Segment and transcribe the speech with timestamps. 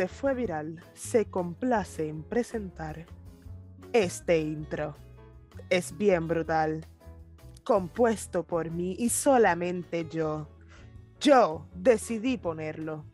[0.00, 3.04] se fue viral se complace en presentar
[3.92, 4.96] este intro.
[5.68, 6.86] Es bien brutal.
[7.64, 10.48] Compuesto por mí y solamente yo.
[11.20, 13.04] Yo decidí ponerlo.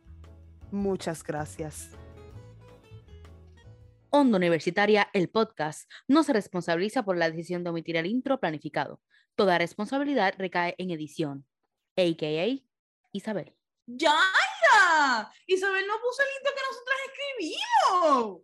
[0.71, 1.91] Muchas gracias.
[4.11, 9.01] Onda Universitaria, el podcast, no se responsabiliza por la decisión de omitir el intro planificado.
[9.35, 11.47] Toda responsabilidad recae en edición,
[11.97, 12.65] a.k.a.
[13.11, 13.57] Isabel.
[15.47, 18.43] Isabel no puso el intro que nosotras escribimos.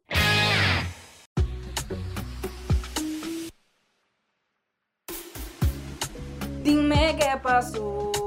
[6.63, 8.22] Dime qué pasó.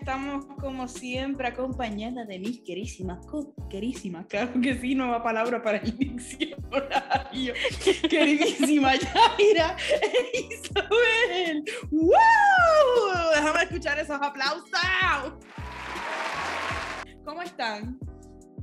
[0.00, 3.18] Estamos como siempre acompañadas de mis querísimas,
[3.68, 7.54] querísimas, claro que sí, nueva palabra para el diccionario.
[8.08, 11.64] Queridísima Yaira e Isabel.
[11.90, 12.12] ¡Wow!
[13.34, 14.70] Déjame escuchar esos aplausos.
[17.24, 17.98] ¿Cómo están?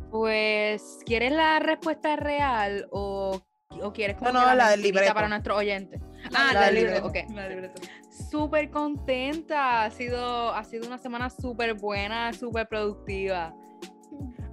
[0.10, 5.14] Pues, ¿quieres la respuesta real o, o quieres como No, no, la del libreto.
[5.14, 6.02] para nuestros oyentes?
[6.34, 7.28] Ah, la la del del libreto, libreto.
[7.30, 7.36] ok.
[7.36, 7.82] La libreta.
[8.30, 13.54] Súper contenta, ha sido, ha sido una semana súper buena, súper productiva.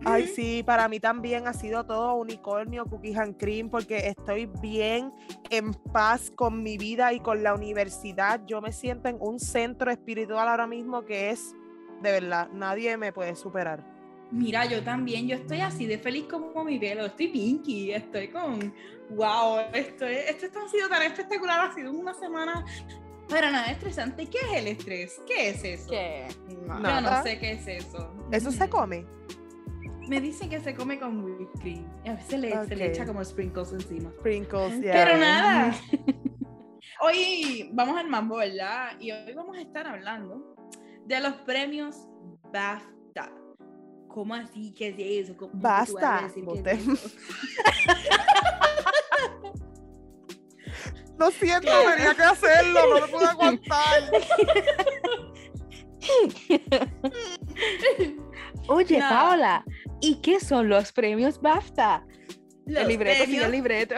[0.05, 5.13] Ay, sí, para mí también ha sido todo unicornio, cookies and cream, porque estoy bien
[5.49, 8.43] en paz con mi vida y con la universidad.
[8.47, 11.55] Yo me siento en un centro espiritual ahora mismo que es,
[12.03, 13.83] de verdad, nadie me puede superar.
[14.31, 18.75] Mira, yo también, yo estoy así de feliz como mi pelo, estoy pinky, estoy con,
[19.11, 22.65] wow, esto, es- esto ha sido tan espectacular, ha sido una semana
[23.29, 24.27] para nada estresante.
[24.27, 25.21] ¿Qué es el estrés?
[25.27, 25.91] ¿Qué es eso?
[25.91, 26.27] ¿Qué?
[26.49, 28.13] Yo no sé qué es eso.
[28.31, 29.07] ¿Eso se come?
[30.09, 33.07] Me dicen que se come con whipped cream, y a veces le, se le echa
[33.07, 34.11] como sprinkles encima.
[34.19, 34.93] Sprinkles, yeah.
[34.93, 35.75] Pero nada.
[37.01, 38.93] Hoy vamos al mambo, ¿verdad?
[39.01, 40.55] Y hoy vamos a estar hablando
[41.05, 42.07] de los premios
[42.53, 43.33] BAFTA.
[44.09, 44.73] ¿Cómo así?
[44.73, 45.37] ¿Qué es eso?
[45.37, 46.23] ¿Cómo tú vas a Basta.
[46.29, 46.93] decir qué es Boté.
[46.93, 47.11] eso?
[51.19, 54.11] Lo siento, tenía que hacerlo, no lo pude aguantar.
[58.69, 59.11] Oye, Nada.
[59.11, 59.65] Paola,
[60.01, 62.05] ¿y qué son los premios BAFTA?
[62.67, 63.95] Los el libreto, sí, premios, el libreto.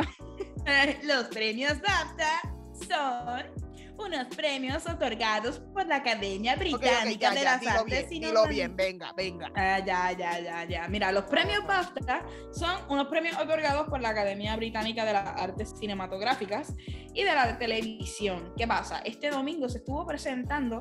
[1.05, 2.41] los premios BAFTA
[2.89, 3.66] son
[4.07, 8.09] unos premios otorgados por la Academia Ok, ok, Británica ya, de ya, las dilo Artes
[8.09, 9.53] bien, dilo bien, venga, venga.
[9.55, 10.89] Ah, ya, ya, ya, ya.
[10.89, 15.75] Mira, los premios BAFTA son unos premios otorgados por la Academia Británica de las Artes
[15.79, 16.73] Cinematográficas
[17.15, 18.53] y de la televisión.
[18.57, 19.01] ¿Qué pasa?
[19.01, 20.79] Este domingo se estuvo presentando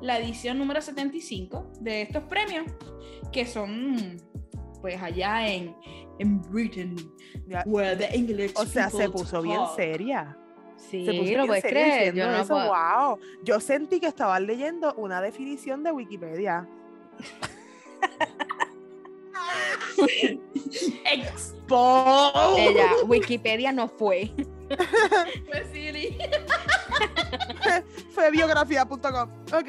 [0.00, 2.66] la edición número 75 de estos premios,
[3.30, 4.16] que son
[4.80, 5.76] pues allá en,
[6.18, 6.96] en Britain,
[7.66, 10.36] where the English O sea, se puso bien seria.
[10.90, 12.14] Sí, Se puso lo puedes creer.
[12.14, 13.18] Yo no eso, puedo- wow.
[13.42, 16.66] Yo sentí que estaba leyendo una definición de Wikipedia.
[21.04, 22.32] Expo.
[22.58, 24.32] Ella, Wikipedia no fue.
[25.50, 26.16] Pues, Siri.
[28.14, 29.30] Fue biografía.com.
[29.52, 29.68] Ok.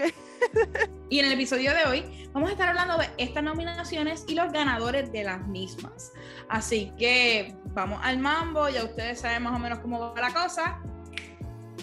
[1.10, 4.54] Y en el episodio de hoy vamos a estar hablando de estas nominaciones y los
[4.54, 6.14] ganadores de las mismas.
[6.48, 10.82] Así que vamos al mambo, ya ustedes saben más o menos cómo va la cosa.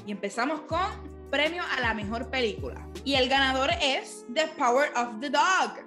[0.07, 0.81] Y empezamos con
[1.31, 2.87] premio a la mejor película.
[3.05, 5.87] Y el ganador es The Power of the Dog.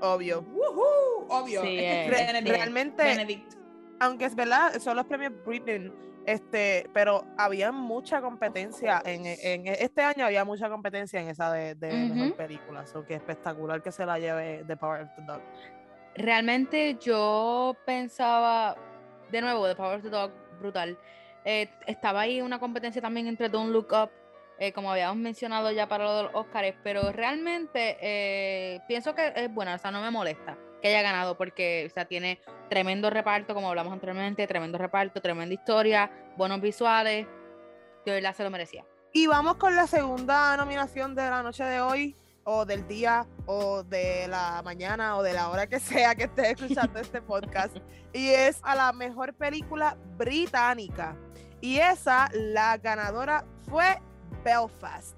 [0.00, 0.42] Obvio.
[0.42, 1.26] ¡Woohoo!
[1.28, 1.62] Obvio.
[1.62, 2.56] Sí, Este es eh, Benedict.
[2.56, 3.52] realmente- Benedict.
[4.00, 5.94] Aunque es verdad, son los premios Britain,
[6.26, 11.76] este, pero había mucha competencia en, en este año había mucha competencia en esa de,
[11.76, 12.36] de mejor Ujú.
[12.36, 12.84] película.
[12.86, 15.40] So que espectacular que se la lleve The Power of the Dog.
[16.16, 18.76] Realmente yo pensaba,
[19.30, 20.98] de nuevo, de Power of the Dog, brutal.
[21.44, 24.10] Eh, estaba ahí una competencia también entre Don't Look Up,
[24.58, 29.74] eh, como habíamos mencionado ya para los Oscars, pero realmente eh, pienso que es buena,
[29.74, 33.68] o sea, no me molesta que haya ganado porque, o sea, tiene tremendo reparto, como
[33.68, 37.26] hablamos anteriormente, tremendo reparto, tremenda historia, buenos visuales,
[38.04, 38.84] de verdad se lo merecía.
[39.12, 43.84] Y vamos con la segunda nominación de la noche de hoy, o del día, o
[43.84, 47.76] de la mañana, o de la hora que sea que estés escuchando este podcast.
[48.12, 51.16] Y es a la mejor película británica.
[51.62, 54.00] Y esa, la ganadora fue
[54.44, 55.16] Belfast.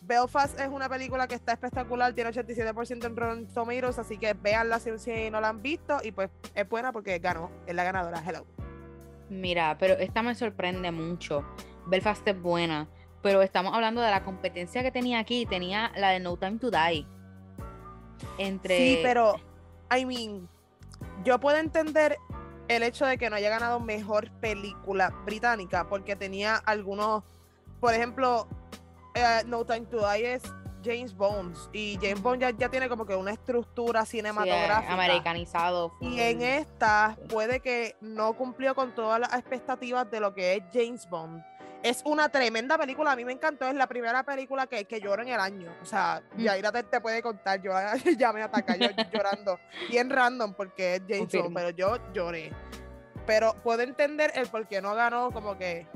[0.00, 4.80] Belfast es una película que está espectacular, tiene 87% en Rotten Tomatoes, así que véanla
[4.80, 8.22] si, si no la han visto y pues es buena porque ganó, es la ganadora,
[8.26, 8.46] hello.
[9.28, 11.44] Mira, pero esta me sorprende mucho.
[11.86, 12.88] Belfast es buena,
[13.22, 16.70] pero estamos hablando de la competencia que tenía aquí, tenía la de No Time to
[16.70, 17.06] Die.
[18.38, 18.78] Entre...
[18.78, 19.34] Sí, pero,
[19.94, 20.48] I mean,
[21.22, 22.16] yo puedo entender
[22.76, 27.24] el hecho de que no haya ganado mejor película británica, porque tenía algunos,
[27.80, 28.46] por ejemplo,
[29.14, 30.42] eh, No Time to Die es
[30.84, 34.92] James Bond, y James Bond ya, ya tiene como que una estructura Sí, cinematográfica.
[34.92, 35.92] americanizado.
[36.00, 40.62] Y en esta puede que no cumplió con todas las expectativas de lo que es
[40.72, 41.42] James Bond.
[41.82, 45.22] Es una tremenda película, a mí me encantó, es la primera película que, que lloro
[45.22, 45.72] en el año.
[45.82, 46.42] O sea, Mm.
[46.42, 47.72] Yaira te, te puede contar, yo
[48.18, 49.58] ya me ataca yo llorando.
[49.88, 51.52] Bien random porque es Confirmo.
[51.54, 52.52] pero yo lloré.
[53.26, 55.86] Pero puedo entender el por qué no ganó, como que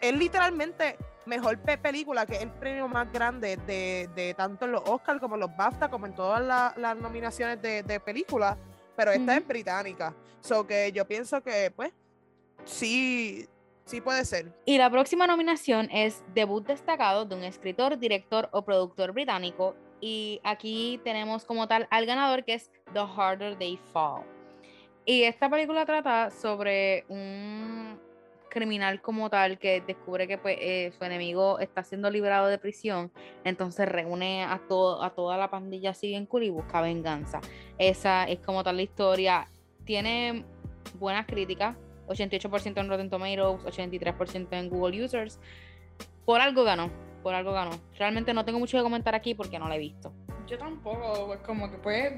[0.00, 0.96] es literalmente
[1.26, 5.20] mejor pe- película, que es el premio más grande de, de tanto en los Oscars
[5.20, 8.56] como en los BAFTA, como en todas la- las nominaciones de, de películas,
[8.94, 9.48] pero esta es Ujú.
[9.48, 10.14] británica.
[10.40, 11.92] So que yo pienso que, pues,
[12.64, 13.48] sí,
[13.86, 14.52] sí puede ser.
[14.66, 19.74] Y la próxima nominación es debut destacado de un escritor, director o productor británico.
[20.00, 24.24] Y aquí tenemos como tal al ganador que es The Harder They Fall.
[25.06, 27.98] Y esta película trata sobre un
[28.48, 33.12] criminal como tal que descubre que pues, eh, su enemigo está siendo liberado de prisión,
[33.44, 37.40] entonces reúne a, todo, a toda la pandilla así bien cool y busca venganza.
[37.78, 39.46] Esa es como tal la historia.
[39.84, 40.44] Tiene
[40.98, 45.38] buenas críticas, 88% en Rotten Tomatoes, 83% en Google Users.
[46.24, 46.90] Por algo ganó,
[47.22, 47.70] por algo ganó.
[47.98, 50.12] Realmente no tengo mucho que comentar aquí porque no la he visto.
[50.46, 52.12] Yo tampoco, pues como que pues.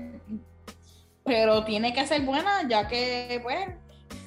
[1.24, 3.68] Pero tiene que ser buena, ya que pues.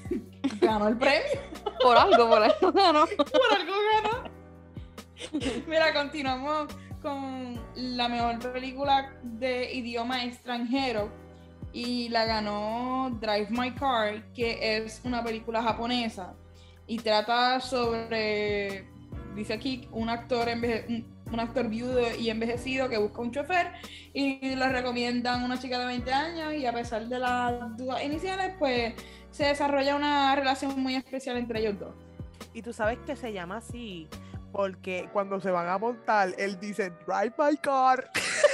[0.61, 1.39] ganó el premio.
[1.81, 3.05] Por algo, por algo ganó.
[3.17, 4.31] Por algo ganó.
[5.67, 6.67] Mira, continuamos
[7.01, 11.11] con la mejor película de idioma extranjero.
[11.73, 16.33] Y la ganó Drive My Car, que es una película japonesa.
[16.87, 18.85] Y trata sobre,
[19.35, 23.71] dice aquí, un actor, un, un actor viudo y envejecido que busca un chofer
[24.13, 28.53] y le recomiendan una chica de 20 años y a pesar de las dudas iniciales,
[28.59, 28.93] pues
[29.31, 31.95] se desarrolla una relación muy especial entre ellos dos.
[32.53, 34.09] Y tú sabes que se llama así
[34.51, 38.09] porque cuando se van a montar, él dice, drive my car.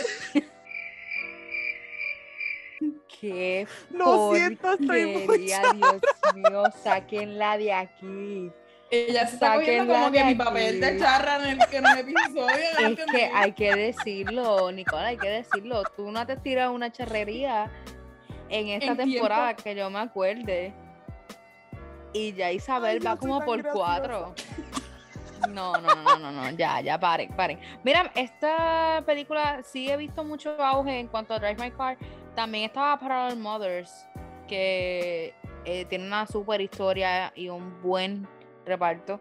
[3.19, 6.01] Qué Lo siento, estoy muy porquería, Dios
[6.35, 8.51] mío, sáquenla de aquí.
[8.89, 12.47] Ella se está cogiendo como que mi papel de charra en el, que el episodio.
[12.79, 15.83] Es que hay que decirlo, Nicole, hay que decirlo.
[15.95, 17.69] Tú no te tiras una charrería
[18.49, 20.73] en esta En temporada que yo me acuerde.
[22.13, 23.77] Y ya Isabel Ay, va como por graciosa.
[23.77, 24.35] cuatro.
[25.49, 27.59] No, no, no, no, no, ya, ya, paren, paren.
[27.83, 31.97] Mira, esta película sí he visto mucho auge en cuanto a Drive My Car.
[32.37, 34.05] También estaba Parallel Mothers,
[34.47, 35.33] que
[35.65, 38.27] eh, tiene una super historia y un buen
[38.63, 39.19] reparto.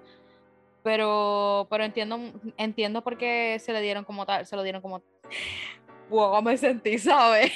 [0.82, 2.20] Pero, pero entiendo,
[2.58, 5.00] entiendo por qué se le dieron como tal, se lo dieron como.
[6.10, 7.50] Wow, me sentí, ¿sabes?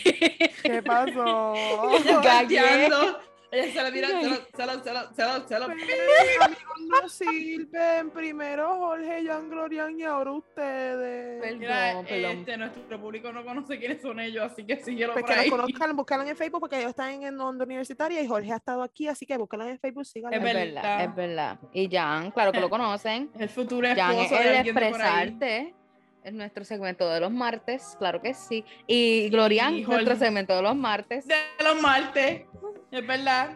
[0.62, 1.52] ¿Qué pasó?
[2.24, 3.20] Gagueando.
[3.52, 7.08] Ella se lo tira, se lo, se lo, se lo, se lo, Pero, amigos, no
[7.08, 8.10] sirven.
[8.10, 11.40] Primero Jorge, Jan, Glorian y ahora ustedes.
[11.42, 12.38] Perdón, Mira, perdón.
[12.38, 15.50] este, nuestro público no conoce quiénes son ellos, así que síguelo Pues por que los
[15.50, 19.08] conozcan, búscalan en Facebook porque ellos están en onda universitaria y Jorge ha estado aquí,
[19.08, 20.36] así que búscalan en Facebook, síganlo.
[20.36, 21.58] Es Es verdad, es verdad.
[21.72, 23.30] Y Jan, claro que lo conocen.
[23.38, 25.74] El futuro Jan es esposo de el de por ahí.
[26.22, 28.64] Es nuestro segmento de los martes, claro que sí.
[28.86, 31.26] Y Glorian, nuestro segmento de los martes.
[31.26, 32.42] De los martes.
[32.90, 33.54] Es verdad.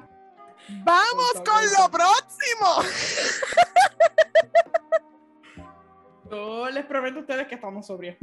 [0.68, 2.82] ¡Vamos con lo próximo!
[6.30, 8.16] Yo les prometo a ustedes que estamos sobrios.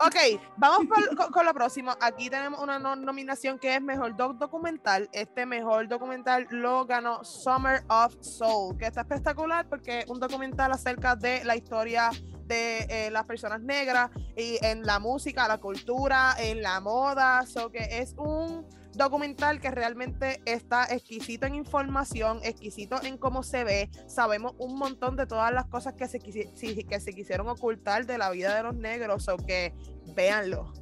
[0.00, 1.92] Ok, vamos por- con, con lo próximo.
[2.00, 5.08] Aquí tenemos una no- nominación que es Mejor Doc Documental.
[5.12, 10.72] Este Mejor Documental lo ganó Summer of Soul, que está espectacular porque es un documental
[10.72, 12.10] acerca de la historia
[12.46, 17.46] de eh, las personas negras y en la música, la cultura, en la moda.
[17.46, 23.64] So que es un documental que realmente está exquisito en información, exquisito en cómo se
[23.64, 23.90] ve.
[24.06, 28.54] Sabemos un montón de todas las cosas que se, que quisieron ocultar de la vida
[28.54, 29.24] de los negros.
[29.24, 29.74] So que
[30.14, 30.72] véanlo.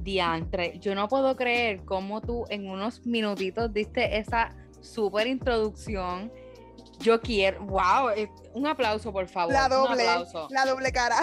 [0.00, 6.32] Diantre, yo no puedo creer cómo tú en unos minutitos diste esa super introducción.
[7.00, 9.52] Yo quiero, wow, eh, un aplauso por favor.
[9.52, 10.04] La doble,
[10.50, 11.16] la doble cara.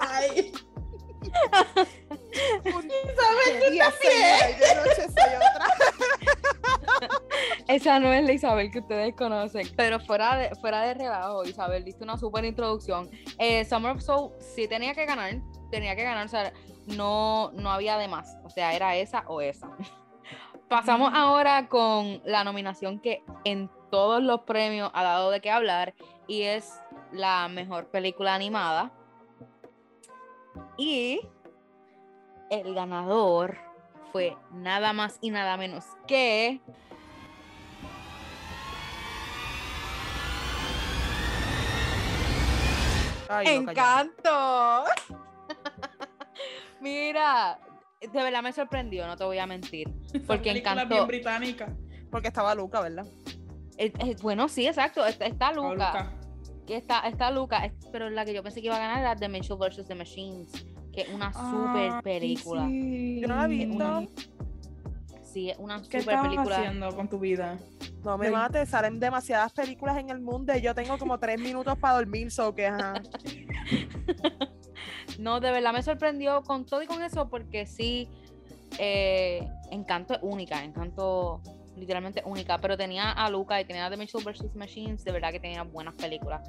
[0.00, 0.52] Ay,
[2.64, 2.88] Un
[3.70, 5.66] día señora, y de noche soy otra.
[7.68, 9.68] Esa no es la Isabel que ustedes conocen.
[9.76, 13.10] Pero fuera de, fuera de relajo, Isabel, diste una súper introducción.
[13.38, 16.52] Eh, Summer of Soul sí tenía que ganar, tenía que ganar, o sea,
[16.86, 18.36] no, no había de más.
[18.44, 19.68] O sea, era esa o esa.
[20.68, 25.94] Pasamos ahora con la nominación que en todos los premios ha dado de qué hablar
[26.26, 26.80] y es
[27.12, 28.90] la mejor película animada.
[30.78, 31.20] Y
[32.52, 33.56] el ganador
[34.12, 36.60] fue nada más y nada menos que
[43.28, 44.10] Ay, no, callado.
[44.10, 44.84] Encanto.
[46.80, 47.58] Mira,
[48.00, 49.88] de verdad me sorprendió, no te voy a mentir.
[50.26, 50.86] Porque Encanto.
[50.86, 51.68] bien británica.
[52.10, 53.06] Porque estaba Luca, ¿verdad?
[53.78, 55.04] es- es- bueno, sí, exacto.
[55.06, 55.70] Está, está Luca.
[55.70, 56.12] Luca.
[56.66, 57.72] Que está, está Luca.
[57.90, 59.86] Pero la que yo pensé que iba a ganar era The Mitchell vs.
[59.86, 60.52] The Machines.
[60.92, 62.66] Que es una super película.
[62.66, 62.80] Sí.
[62.80, 63.20] sí.
[63.20, 64.00] Yo no la he visto.
[65.34, 66.56] es una ¿Qué super película.
[66.56, 67.58] haciendo con tu vida?
[68.04, 71.78] No me mates, salen demasiadas películas en el mundo y yo tengo como tres minutos
[71.78, 72.94] para dormir, so que ajá.
[75.18, 78.08] No, de verdad me sorprendió con todo y con eso, porque sí,
[78.78, 81.40] eh, Encanto es única, Encanto
[81.76, 84.54] literalmente única, pero tenía a Luca y tenía a The Mitchell vs.
[84.54, 86.48] Machines, de verdad que tenía buenas películas.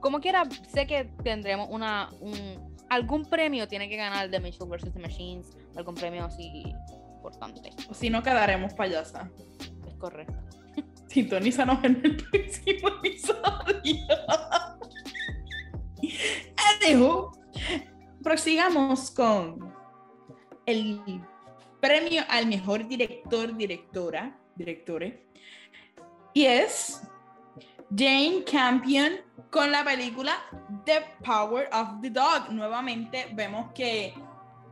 [0.00, 4.92] Como quiera, sé que tendremos una, un, algún premio tiene que ganar The Mitchell vs.
[4.92, 6.74] The Machines, algún premio así
[7.14, 9.30] importante, O si no, quedaremos payasa.
[9.88, 10.34] es correcto.
[11.08, 14.06] Sintonízanos en el próximo episodio.
[16.82, 17.32] Anywho,
[18.22, 19.72] prosigamos con
[20.66, 21.00] el
[21.80, 25.14] premio al mejor director, directora, directores.
[26.34, 27.02] Y es
[27.94, 29.20] Jane Campion
[29.50, 30.38] con la película
[30.86, 32.50] The Power of the Dog.
[32.50, 34.14] Nuevamente vemos que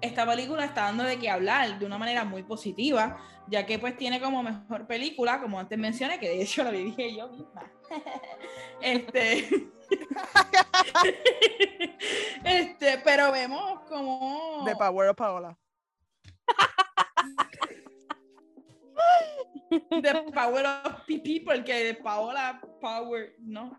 [0.01, 3.97] esta película está dando de qué hablar de una manera muy positiva, ya que pues
[3.97, 7.71] tiene como mejor película, como antes mencioné, que de hecho lo dije yo misma.
[8.81, 9.71] este,
[12.45, 15.59] este, pero vemos como De Power of Paola.
[19.71, 20.95] de Power of
[21.45, 23.79] porque de Paola Power, ¿no?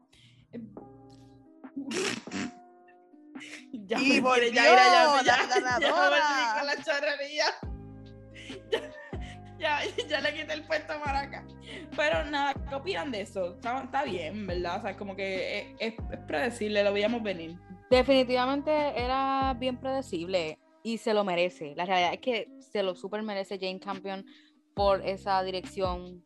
[3.73, 4.73] Ya, Y volvió ya, ya,
[5.15, 6.09] la ya, ya ganadora.
[6.09, 7.45] volví con la chorrería.
[9.61, 11.45] Ya, ya, ya le quité el puesto a Maraca.
[11.95, 13.53] Pero nada, ¿qué opinan de eso?
[13.53, 14.79] Está, está bien, ¿verdad?
[14.79, 17.55] O sea, como que es, es- es predecible, lo veíamos venir.
[17.91, 21.75] Definitivamente era bien predecible y se lo merece.
[21.75, 24.25] La realidad es que se lo super merece Jane Campion
[24.75, 26.23] por esa dirección.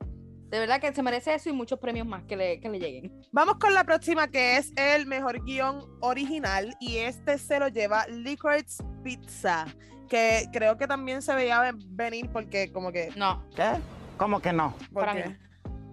[0.50, 3.22] De verdad que se merece eso y muchos premios más que le, que le lleguen.
[3.32, 8.06] Vamos con la próxima que es el mejor guion original y este se lo lleva
[8.08, 9.66] Licorice Pizza,
[10.08, 13.10] que creo que también se veía ven- venir porque como que...
[13.16, 13.72] No, ¿Qué?
[14.18, 14.74] ¿Cómo que no?
[14.94, 15.36] para porque- mí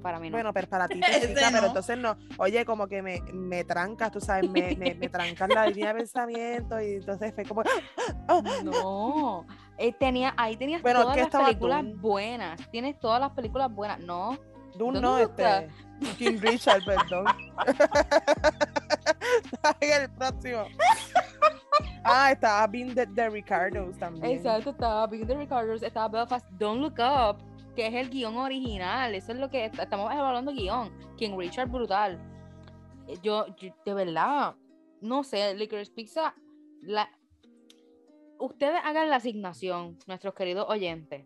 [0.02, 0.36] Para mí no.
[0.36, 2.16] Bueno, pero para ti te pero entonces no.
[2.38, 6.00] Oye, como que me, me trancas, tú sabes, me, me, me trancas la línea de
[6.00, 7.62] pensamiento y entonces fue como...
[8.28, 8.42] ¡ah!
[8.64, 9.46] No,
[9.78, 12.60] eh, tenía, ahí tenías Bueno, todas ¿qué las películas buenas.
[12.70, 14.00] Tienes todas las películas buenas.
[14.00, 14.38] No,
[14.76, 15.68] Dune ¿Dónde no, este.
[16.18, 17.26] King Richard, perdón.
[19.80, 20.64] el próximo.
[22.04, 24.38] Ah, estaba Being the, the Ricardos también.
[24.38, 24.70] exacto.
[24.70, 27.38] Estaba Big the Ricardos, estaba Belfast, Don't Look Up,
[27.74, 29.14] que es el guion original.
[29.14, 30.90] Eso es lo que est- estamos evaluando guion.
[31.16, 32.18] King Richard brutal.
[33.08, 34.54] Eh, Yo, yo, de verdad,
[35.00, 36.34] no sé, Licorice Pizza,
[36.82, 37.08] la...
[38.38, 41.24] ustedes hagan la asignación, nuestros queridos oyentes.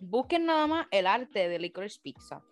[0.00, 2.42] Busquen nada más el arte de Licorice Pizza.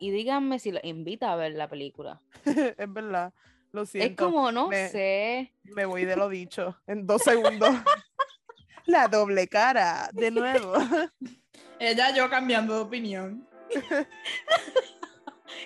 [0.00, 2.20] Y díganme si los invita a ver la película.
[2.44, 3.32] es verdad.
[3.72, 4.10] Lo siento.
[4.10, 5.54] Es como, no me- sé.
[5.64, 7.70] Me voy de lo dicho en dos segundos.
[8.86, 10.74] La doble cara, de nuevo.
[11.78, 13.46] Ella yo cambiando de opinión.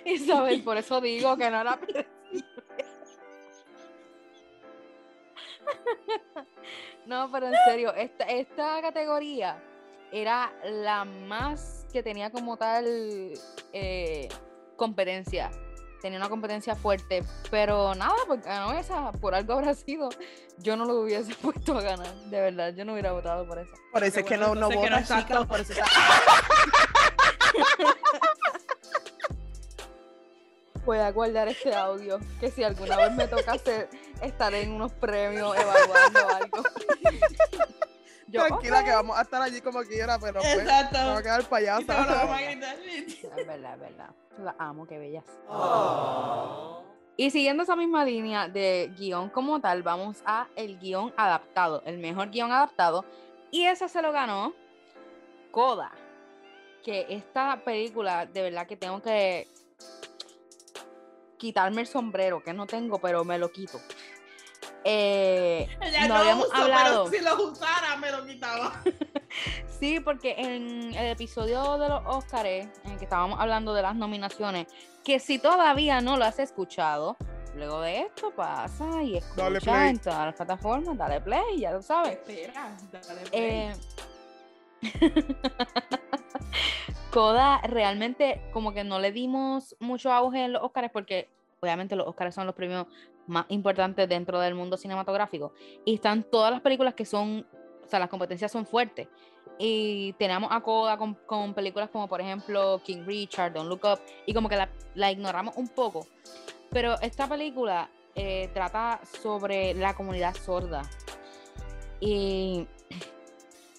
[0.05, 1.79] Isabel, por eso digo que no era.
[7.07, 9.63] No, pero en serio, esta, esta categoría
[10.13, 12.85] era la más que tenía como tal
[13.73, 14.29] eh,
[14.77, 15.51] competencia.
[16.01, 20.09] Tenía una competencia fuerte, pero nada, pues ganó esa, por algo habrá sido.
[20.59, 23.73] Yo no lo hubiese puesto a ganar, de verdad, yo no hubiera votado por eso.
[23.93, 25.85] Por eso es que no, no no votas, chicas, tan- por eso está-
[30.85, 33.91] Voy a guardar este audio, que si alguna vez me toca hacer,
[34.23, 36.63] estar en unos premios evaluando algo.
[38.29, 40.99] Yo, Tranquila, que vamos a estar allí como quiera, pero pues, Exacto.
[40.99, 42.37] vamos a quedar Y payasa.
[42.43, 42.77] gritar.
[43.39, 44.11] Es verdad, es verdad.
[44.43, 45.25] La amo, qué bellas.
[47.17, 51.99] Y siguiendo esa misma línea de guion como tal, vamos a el guion adaptado, el
[51.99, 53.05] mejor guion adaptado.
[53.51, 54.53] Y ese se lo ganó
[55.51, 55.91] Coda,
[56.85, 59.49] que esta película, de verdad que tengo que
[61.39, 63.81] quitarme el sombrero, que no tengo, pero me lo quito.
[64.91, 67.05] Eh, Ya no no habíamos uso, hablado.
[67.11, 68.83] pero si lo usara me lo quitaba.
[69.79, 73.95] Sí, porque en el episodio de los Óscares, en el que estábamos hablando de las
[73.95, 74.67] nominaciones,
[75.05, 77.17] que si todavía no lo has escuchado,
[77.55, 82.15] luego de esto pasa y escucha en todas las plataformas, dale play, ya lo sabes.
[82.15, 83.41] Espera, dale play.
[83.41, 83.73] Eh,
[87.13, 91.29] Coda realmente como que no le dimos mucho auge en los Oscars porque
[91.61, 92.87] obviamente los Oscars son los premios
[93.29, 95.53] más importantes dentro del mundo cinematográfico.
[95.85, 97.47] Y están todas las películas que son,
[97.85, 99.09] o sea, las competencias son fuertes.
[99.59, 104.01] Y tenemos a Coda con, con películas como por ejemplo King Richard, Don't Look Up
[104.25, 104.57] y como que
[104.95, 106.07] la, ignoramos un poco,
[106.71, 110.83] pero esta película eh, trata sobre la comunidad sorda.
[112.01, 112.69] Y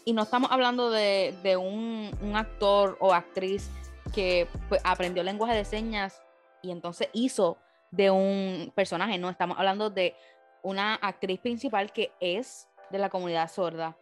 [0.09, 3.69] y no estamos hablando de, de un, un actor o actriz
[4.11, 6.19] que pues, aprendió lenguaje de señas
[6.63, 7.57] y entonces hizo
[7.91, 10.15] de un personaje, no, estamos hablando de
[10.62, 13.98] una actriz principal que es de la comunidad sorda.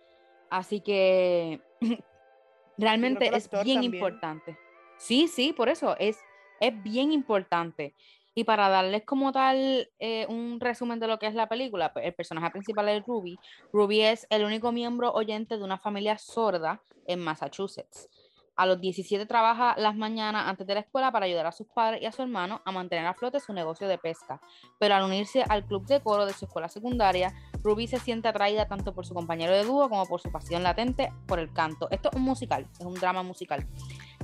[0.49, 1.61] Así que
[2.77, 3.83] realmente es bien también.
[3.83, 4.57] importante.
[4.97, 6.19] Sí, sí, por eso es,
[6.59, 7.93] es bien importante.
[8.33, 12.05] Y para darles como tal eh, un resumen de lo que es la película, pues,
[12.05, 13.39] el personaje principal es Ruby.
[13.73, 18.07] Ruby es el único miembro oyente de una familia sorda en Massachusetts.
[18.57, 22.01] A los 17 trabaja las mañanas antes de la escuela para ayudar a sus padres
[22.01, 24.41] y a su hermano a mantener a flote su negocio de pesca.
[24.79, 28.67] Pero al unirse al club de coro de su escuela secundaria, Ruby se siente atraída
[28.67, 31.87] tanto por su compañero de dúo como por su pasión latente por el canto.
[31.91, 33.67] Esto es un musical, es un drama musical.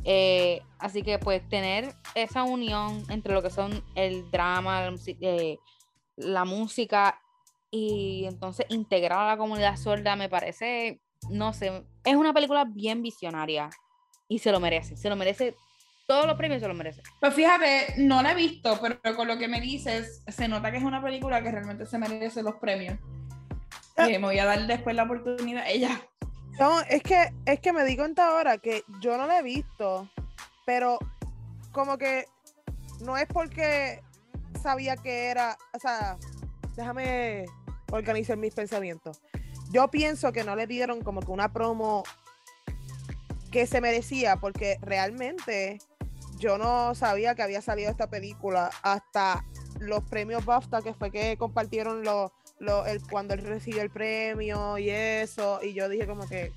[0.04, 5.60] Eh, así que pues tener esa unión entre lo que son el drama, la, eh,
[6.16, 7.22] la música
[7.70, 13.04] y entonces integrar a la comunidad sorda me parece, no sé, es una película bien
[13.04, 13.70] visionaria
[14.28, 15.56] y se lo merece, se lo merece,
[16.08, 17.02] todos los premios se lo merece.
[17.20, 20.78] Pues fíjate, no la he visto, pero con lo que me dices, se nota que
[20.78, 22.98] es una película que realmente se merece los premios.
[23.96, 24.10] Ah.
[24.10, 25.64] Eh, me voy a dar después la oportunidad.
[25.68, 26.02] Ella.
[26.60, 30.10] No, es que, es que me di cuenta ahora que yo no la he visto,
[30.66, 31.00] pero
[31.72, 32.26] como que
[33.02, 34.02] no es porque
[34.62, 36.18] sabía que era, o sea,
[36.76, 37.46] déjame
[37.92, 39.22] organizar mis pensamientos.
[39.72, 42.04] Yo pienso que no le dieron como que una promo
[43.54, 45.78] que se merecía, porque realmente
[46.40, 49.46] yo no sabía que había salido esta película hasta
[49.80, 52.32] los premios BAFTA, que fue que compartieron los,
[52.88, 56.52] el, cuando él recibió el premio y eso, y yo dije como que,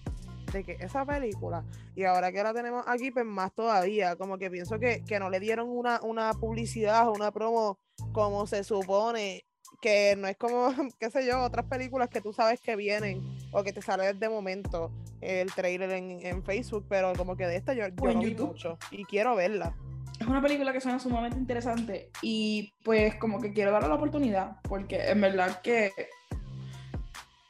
[0.52, 4.50] de que esa película, y ahora que la tenemos aquí, pues más todavía, como que
[4.50, 7.78] pienso que, que no le dieron una, una publicidad o una promo
[8.12, 9.44] como se supone,
[9.80, 10.68] que no es como,
[11.00, 14.28] qué sé yo, otras películas que tú sabes que vienen o que te sale de
[14.28, 18.34] momento el trailer en, en Facebook, pero como que de esta yo, yo no vi
[18.34, 19.74] mucho y quiero verla.
[20.18, 24.56] Es una película que suena sumamente interesante y pues como que quiero darle la oportunidad
[24.62, 25.90] porque en verdad que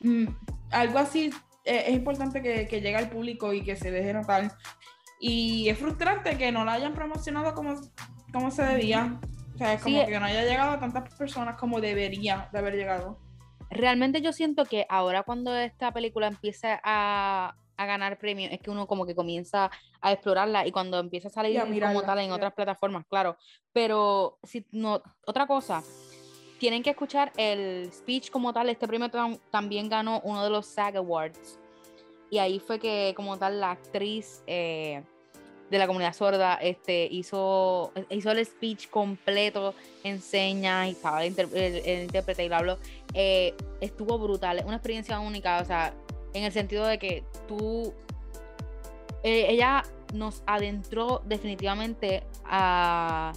[0.00, 0.26] mm,
[0.70, 1.30] algo así
[1.64, 4.52] eh, es importante que, que llegue al público y que se deje notar.
[5.18, 7.74] Y es frustrante que no la hayan promocionado como,
[8.32, 9.18] como se debía.
[9.56, 10.06] O sea, es como Sí.
[10.06, 13.18] que no haya llegado a tantas personas como debería de haber llegado.
[13.70, 18.70] Realmente yo siento que ahora cuando esta película empieza a, a ganar premios es que
[18.70, 19.70] uno como que comienza
[20.02, 22.34] a explorarla y cuando empieza a salir como tal en ya.
[22.34, 23.38] otras plataformas, claro.
[23.72, 25.82] Pero si no, otra cosa,
[26.58, 28.68] tienen que escuchar el speech como tal.
[28.68, 31.58] Este premio tam- también ganó uno de los SAG Awards.
[32.30, 35.02] Y ahí fue que como tal la actriz eh,
[35.70, 39.74] de la comunidad sorda este, hizo, hizo el speech completo
[40.04, 42.78] en señas y estaba el, el- el intérprete y lo habló.
[43.14, 45.92] Eh, estuvo brutal, una experiencia única, o sea,
[46.34, 47.92] en el sentido de que tú,
[49.22, 49.82] eh, ella
[50.14, 53.32] nos adentró definitivamente a,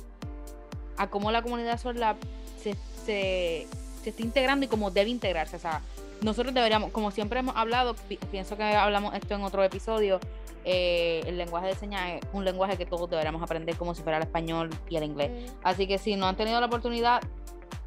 [0.98, 2.16] a cómo la comunidad sorda
[2.62, 3.68] se, se,
[4.04, 5.82] se está integrando y cómo debe integrarse, o sea,
[6.22, 10.20] nosotros deberíamos, como siempre hemos hablado, pi- pienso que hablamos esto en otro episodio,
[10.66, 14.18] eh, el lenguaje de señas es un lenguaje que todos deberíamos aprender como si fuera
[14.18, 15.52] el español y el inglés.
[15.64, 17.22] Así que si no han tenido la oportunidad,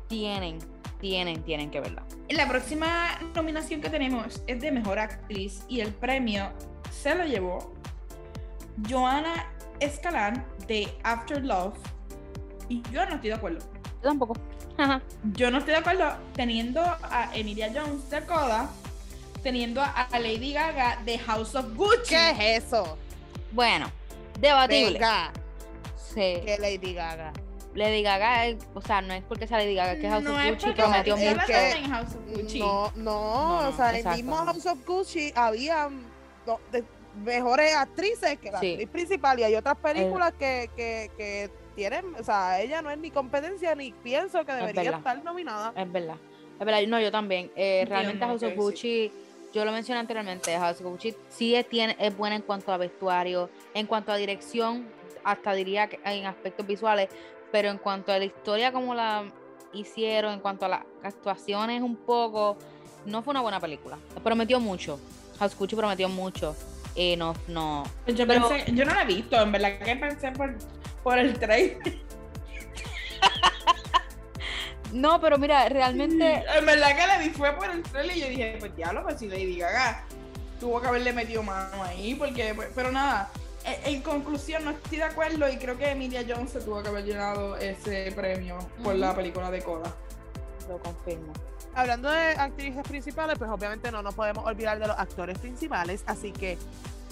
[0.09, 0.59] tienen,
[1.01, 2.03] tienen, tienen que verla.
[2.31, 6.51] La próxima nominación que tenemos es de Mejor Actriz y el premio
[6.91, 7.75] se lo llevó
[8.89, 11.77] Joana Escalán de After Love.
[12.69, 13.59] Y yo no estoy de acuerdo.
[14.03, 14.35] Yo tampoco.
[14.79, 15.01] Ajá.
[15.35, 18.69] Yo no estoy de acuerdo teniendo a Emilia Jones de Coda,
[19.43, 22.09] teniendo a Lady Gaga de House of Gucci.
[22.09, 22.97] ¿Qué es eso?
[23.53, 23.91] bueno,
[24.41, 24.93] debatible.
[24.95, 25.31] Venga,
[25.97, 26.41] Sí.
[26.45, 27.33] que Lady Gaga.
[27.75, 30.51] Lady Gaga, o sea, no es porque sea Lady Gaga, que House no of es
[30.53, 31.53] Gucci porque prometió es ella mucho.
[31.53, 32.59] en House of Gucci.
[32.61, 33.03] No, no,
[33.63, 35.89] No, o sea, en el mismo House of Gucci había
[36.71, 36.85] de-
[37.25, 38.71] mejores actrices que la Sí.
[38.73, 42.99] actriz principal y hay otras películas que, que, que tienen, o sea, ella no es
[42.99, 45.73] ni competencia ni pienso que debería estar nominada.
[45.77, 46.17] Es verdad.
[46.59, 46.83] Es verdad.
[46.87, 47.51] No, yo también.
[47.57, 49.11] Eh, realmente House of Gucci,
[49.53, 52.77] yo lo mencioné anteriormente, House of Gucci sí es, tiene, es buena en cuanto a
[52.77, 54.87] vestuario, en cuanto a dirección,
[55.25, 57.09] hasta diría que en aspectos visuales,
[57.51, 59.25] pero en cuanto a la historia como la
[59.73, 62.57] hicieron, en cuanto a las actuaciones un poco,
[63.07, 63.99] no fue una buena película.
[64.23, 64.99] Prometió mucho.
[65.39, 66.55] House of Gucci prometió mucho.
[66.95, 67.85] Y no, no.
[68.07, 70.55] Yo, Pero- pensé, yo no la he visto, en verdad que pensé por,
[71.03, 72.01] por el trailer.
[74.93, 78.29] No, pero mira, realmente En verdad que la vi fue por el trailer y yo
[78.29, 80.05] dije, pues diablo, pues si Lady Gaga
[80.61, 83.31] tuvo que haberle metido mano ahí, porque, pues, pero nada,
[83.65, 86.89] en, en conclusión no estoy de acuerdo y creo que Emilia Jones se tuvo que
[86.89, 89.93] haber llenado ese premio por la película de Coda.
[90.69, 91.33] lo confirmo.
[91.75, 96.31] Hablando de actrices principales, pues obviamente no nos podemos olvidar de los actores principales, así
[96.31, 96.59] que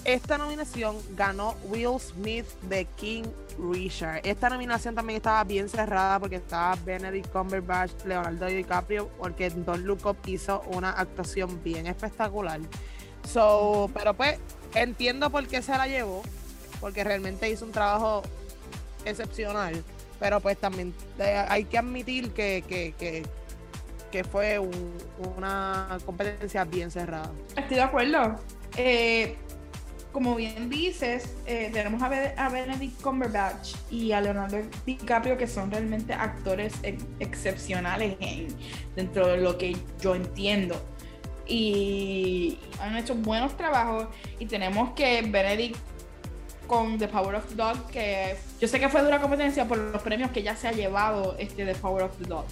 [0.05, 3.23] esta nominación ganó Will Smith de King
[3.71, 4.21] Richard.
[4.23, 10.15] Esta nominación también estaba bien cerrada porque estaba Benedict Cumberbatch, Leonardo DiCaprio, porque Don Look
[10.25, 12.59] hizo una actuación bien espectacular.
[13.27, 14.39] So, pero pues
[14.73, 16.23] entiendo por qué se la llevó,
[16.79, 18.23] porque realmente hizo un trabajo
[19.05, 19.83] excepcional.
[20.19, 23.23] Pero pues también eh, hay que admitir que, que, que,
[24.11, 24.97] que fue un-
[25.37, 27.31] una competencia bien cerrada.
[27.55, 28.35] Estoy de acuerdo.
[28.77, 29.35] Eh,
[30.11, 35.71] como bien dices, eh, tenemos a, Be- Benedict Cumberbatch y a Leonardo DiCaprio que son
[35.71, 38.47] realmente actores ex- excepcionales en-
[38.95, 40.75] dentro de lo que yo entiendo.
[41.47, 44.07] Y han hecho buenos trabajos
[44.39, 45.77] y tenemos que Benedict
[46.67, 50.01] con The Power of the Dog, que yo sé que fue dura competencia por los
[50.01, 52.45] premios que ya se ha llevado este The Power of the Dog.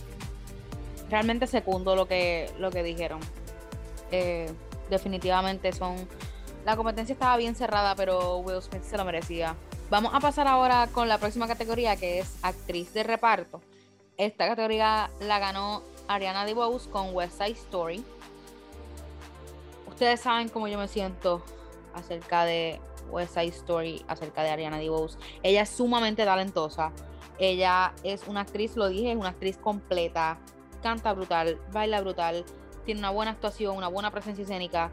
[1.09, 3.19] realmente segundo lo que lo que dijeron.
[4.11, 4.49] Eh,
[4.89, 5.95] definitivamente son.
[6.69, 9.55] La competencia estaba bien cerrada, pero Will Smith se lo merecía.
[9.89, 13.59] Vamos a pasar ahora con la próxima categoría, que es actriz de reparto.
[14.17, 18.05] Esta categoría la ganó Ariana DeBose con West Side Story.
[19.87, 21.41] Ustedes saben cómo yo me siento
[21.95, 22.79] acerca de
[23.09, 25.17] West Side Story, acerca de Ariana DeBose.
[25.41, 26.91] Ella es sumamente talentosa.
[27.39, 30.37] Ella es una actriz, lo dije, es una actriz completa
[30.83, 32.45] canta brutal, baila brutal,
[32.85, 34.91] tiene una buena actuación, una buena presencia escénica.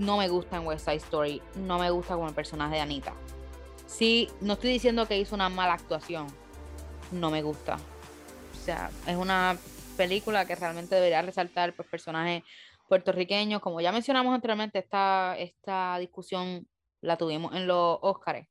[0.00, 3.12] No me gusta en West Side Story, no me gusta como el personaje de Anita.
[3.84, 6.26] Sí, no estoy diciendo que hizo una mala actuación,
[7.12, 7.76] no me gusta.
[8.54, 9.58] O sea, es una
[9.98, 12.42] película que realmente debería resaltar pues, personajes
[12.88, 13.60] puertorriqueños.
[13.60, 16.66] Como ya mencionamos anteriormente, esta, esta discusión
[17.02, 18.48] la tuvimos en los Óscares.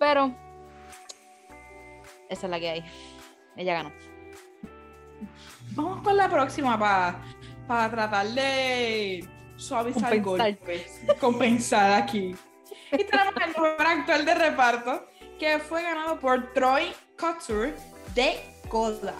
[0.00, 0.34] Pero
[2.28, 2.84] esa es la que hay.
[3.56, 3.92] Ella ganó.
[5.70, 6.76] Vamos con la próxima
[7.68, 10.58] para tratar de suavizar Compensar.
[10.58, 11.00] golpes.
[11.20, 12.34] Compensar aquí.
[12.92, 15.06] Y tenemos el mejor actor de reparto,
[15.38, 17.74] que fue ganado por Troy Couture
[18.14, 18.38] de
[18.68, 19.14] Coda.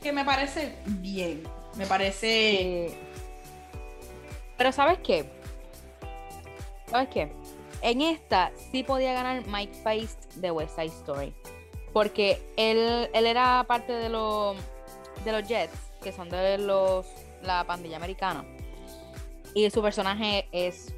[0.00, 1.42] Que me parece bien.
[1.76, 2.96] Me parece.
[4.56, 5.24] Pero ¿sabes qué?
[6.86, 7.32] ¿Sabes qué?
[7.82, 11.34] En esta sí podía ganar Mike Feist de West Side Story.
[11.92, 14.56] Porque él, él era parte de los
[15.24, 17.06] de los Jets, que son de los
[17.42, 18.44] la pandilla americana.
[19.54, 20.94] Y su personaje es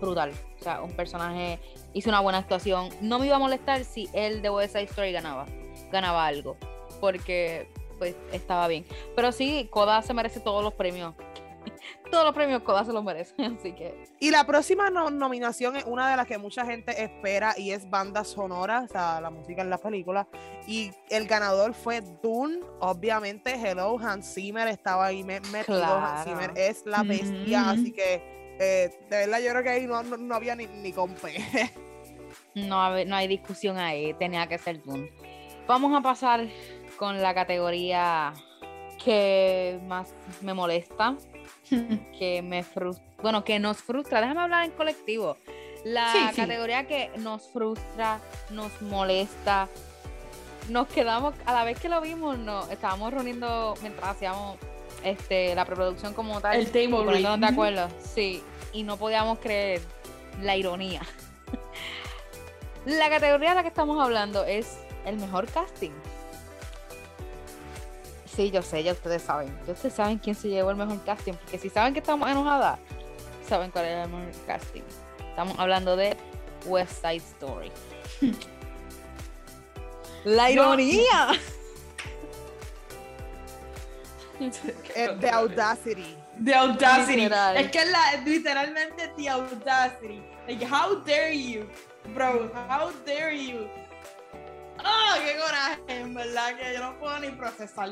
[0.00, 0.32] brutal.
[0.60, 1.58] O sea, un personaje
[1.92, 2.90] hizo una buena actuación.
[3.00, 5.46] No me iba a molestar si él de West Side Story ganaba.
[5.90, 6.56] Ganaba algo.
[7.00, 8.84] Porque pues estaba bien.
[9.14, 11.14] Pero sí, Koda se merece todos los premios.
[12.16, 13.34] Todos los premios Koda se los merece.
[13.58, 17.54] Así que Y la próxima no- nominación es una de las que mucha gente espera
[17.58, 20.26] y es banda sonora, o sea, la música en la película.
[20.66, 23.54] Y el ganador fue Dune, obviamente.
[23.54, 25.84] Hello, Hans Zimmer estaba ahí me- metido.
[25.84, 26.24] Hans Claro.
[26.24, 30.16] Zimmer es la bestia, así que eh, de verdad yo creo que ahí no, no-
[30.16, 31.36] no había ni, ni compe.
[32.54, 34.14] no, no hay discusión ahí.
[34.14, 35.12] Tenía que ser Dune.
[35.66, 36.46] Vamos a pasar
[36.96, 38.32] con la categoría
[39.04, 41.16] que más me molesta.
[42.18, 45.36] que me frustra, bueno, que nos frustra, déjame hablar en colectivo.
[45.84, 46.36] La Sí, sí.
[46.36, 48.18] categoría que nos frustra,
[48.50, 49.68] nos molesta,
[50.68, 54.58] nos quedamos, a la vez que lo vimos, nos estábamos reuniendo mientras hacíamos
[55.04, 56.56] este, la preproducción como tal.
[56.56, 57.40] El table poniéndonos read.
[57.40, 59.80] de acuerdo, sí, y no podíamos creer
[60.42, 61.02] la ironía.
[62.86, 65.92] la categoría de la que estamos hablando es el mejor casting.
[68.36, 69.58] Sí, yo sé, ya ustedes saben.
[69.66, 71.32] Ya ustedes saben quién se llevó el mejor casting.
[71.32, 72.78] Porque si saben que estamos enojadas,
[73.48, 74.82] saben cuál es el mejor casting.
[75.30, 76.14] Estamos hablando de
[76.66, 77.72] West Side Story.
[80.24, 81.28] La ironía.
[84.38, 86.14] Eh, The Audacity.
[86.44, 87.22] The Audacity.
[87.22, 87.56] Literal.
[87.56, 90.22] Es que es la, literalmente The Audacity.
[90.46, 91.66] Like, how dare you,
[92.12, 92.50] bro?
[92.68, 93.66] How dare you?
[94.88, 96.00] ¡Ah, qué coraje!
[96.00, 97.90] En verdad que yo no puedo ni procesar.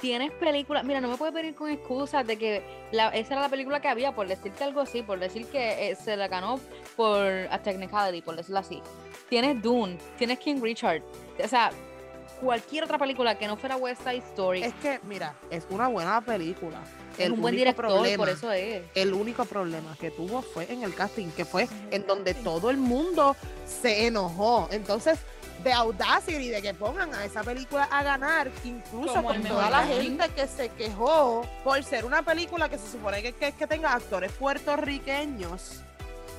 [0.00, 3.48] Tienes películas, mira, no me puedes venir con excusas de que la- esa era la
[3.48, 6.58] película que había, por decirte algo así, por decir que eh, se la ganó
[6.96, 8.82] por a technicality, por decirlo así.
[9.28, 11.02] Tienes Dune, tienes King Richard,
[11.42, 11.70] o sea,
[12.40, 16.20] cualquier otra película que no fuera West Side Story Es que, mira, es una buena
[16.20, 16.80] película.
[17.16, 18.82] es El un buen director, problema- por eso es.
[18.94, 22.76] El único problema que tuvo fue en el casting, que fue en donde todo el
[22.76, 24.68] mundo se enojó.
[24.72, 25.18] Entonces,
[25.64, 29.86] de Audacity, de que pongan a esa película a ganar, incluso Como con toda la
[29.86, 33.94] gente que se quejó por ser una película que se supone que, que, que tenga
[33.94, 35.80] actores puertorriqueños.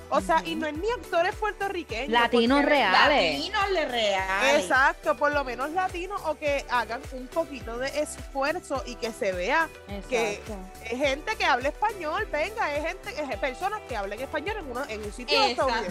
[0.09, 2.09] O sea, y no es ni actores puertorriqueños.
[2.09, 3.33] Latinos reales.
[3.37, 4.63] Latinos le reales.
[4.63, 9.31] Exacto, por lo menos latinos o que hagan un poquito de esfuerzo y que se
[9.31, 9.67] vea
[10.09, 10.41] que-
[10.83, 14.85] es gente que habla español, venga, es gente, es personas que hablen español en, una,
[14.89, 15.39] en un sitio.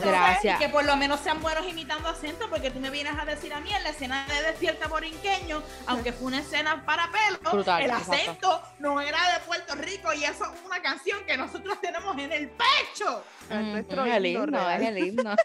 [0.01, 0.57] Gracias.
[0.61, 3.53] Y que por lo menos sean buenos imitando acento, porque tú me vienes a decir
[3.53, 7.83] a mí en la escena de Despierta Borinqueño, aunque fue una escena para pelo, Brutal,
[7.83, 8.13] el exacto.
[8.15, 12.33] acento no era de Puerto Rico y eso es una canción que nosotros tenemos en
[12.33, 13.25] el pecho.
[13.51, 15.37] Es Mm, nuestro es el himno es el himno.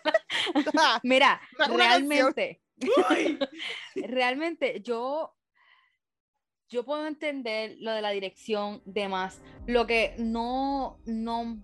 [1.04, 1.42] Mira,
[1.78, 2.62] realmente,
[3.96, 5.36] realmente yo,
[6.70, 9.42] yo puedo entender lo de la dirección de más.
[9.68, 11.58] Lo que no, no,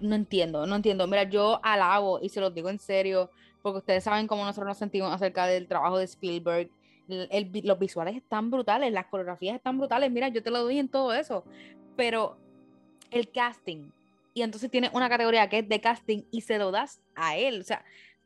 [0.00, 1.06] no entiendo, no entiendo.
[1.06, 3.30] Mira, yo alabo y se los digo en serio,
[3.62, 6.70] porque ustedes saben cómo nosotros nos sentimos acerca del trabajo de Spielberg.
[7.08, 10.10] El- el los visuales están brutales, las coreografías están brutales.
[10.10, 11.44] Mira, yo te lo doy en todo eso.
[11.96, 12.36] Pero
[13.10, 13.90] el casting,
[14.34, 17.60] y entonces tiene una categoría que es de casting y se lo das a él.
[17.60, 17.84] O sea,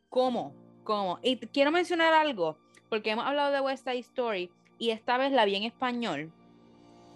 [0.09, 0.55] ¿cómo?
[0.83, 1.19] ¿Cómo?
[1.23, 5.45] Y quiero mencionar algo, porque hemos hablado de West Side Story y esta vez la
[5.45, 6.33] vi en español,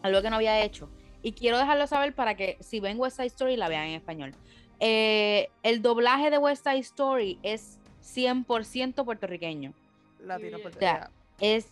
[0.03, 0.91] algo que no había hecho.
[1.23, 4.35] Y quiero dejarlo saber para que si ven West Side Story la vean en español.
[4.79, 9.73] Eh, el doblaje de West Side Story es 100% puertorriqueño.
[10.21, 11.69] Latino O sea, es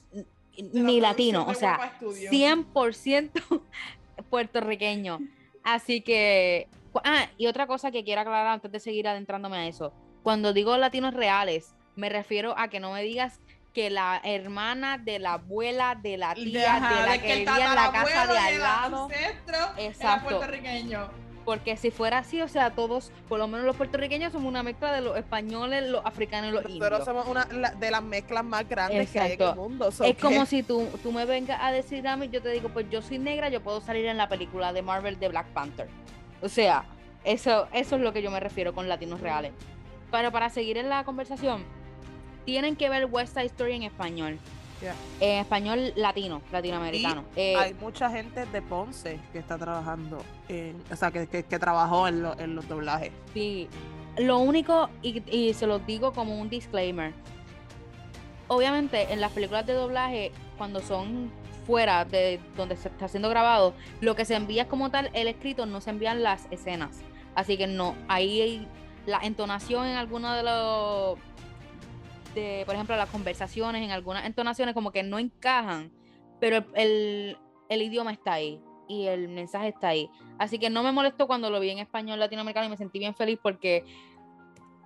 [0.73, 3.63] ni latino, o sea, 100%
[4.31, 5.19] puertorriqueño.
[5.63, 6.69] Así que,
[7.05, 9.93] ah, y otra cosa que quiero aclarar antes de seguir adentrándome a eso.
[10.23, 13.41] Cuando digo latinos reales, me refiero a que no me digas
[13.73, 17.93] que la hermana de la abuela, de la tía, de la que vivía en la
[17.93, 19.09] casa de al lado.
[19.11, 20.29] Era Exacto.
[20.29, 21.09] puertorriqueño.
[21.45, 24.93] Porque si fuera así, o sea, todos, por lo menos los puertorriqueños, somos una mezcla
[24.93, 27.05] de los españoles, los africanos y los Nosotros indios.
[27.05, 29.63] somos una de las mezclas más grandes que hay en el Exacto.
[29.63, 29.91] mundo.
[29.91, 32.51] so Es como que- si tú, tú me vengas a decir a mí, yo te
[32.51, 35.47] digo, pues yo soy negra, yo puedo salir en la película de Marvel de Black
[35.49, 35.89] Panther.
[36.43, 36.85] O sea,
[37.25, 39.53] eso, eso es lo que yo me refiero con latinos reales.
[40.11, 41.63] Pero para seguir en la conversación,
[42.45, 44.39] tienen que ver West Side Story en español.
[45.21, 47.25] En español latino, latinoamericano.
[47.37, 51.59] Eh, hay mucha gente de Ponce que está trabajando, en, o sea, que, que, que
[51.59, 53.13] trabajó en, lo- en los doblajes.
[53.35, 53.69] Sí,
[54.17, 57.13] lo único, y, y se los digo como un disclaimer,
[58.49, 61.31] obviamente en las películas de doblaje, cuando son
[61.71, 65.29] fuera de donde se está siendo grabado, lo que se envía es como tal el
[65.29, 67.01] escrito, no se envían las escenas.
[67.37, 68.67] Así que no, ahí
[69.07, 71.17] la entonación en alguno de los,
[72.35, 75.93] de, por ejemplo, las conversaciones, en algunas entonaciones como que no encajan,
[76.41, 80.11] pero el, el- el idioma está ahí y el mensaje está ahí.
[80.41, 83.15] Así que no me molestó cuando lo vi en español latinoamericano y me sentí bien
[83.15, 83.85] feliz porque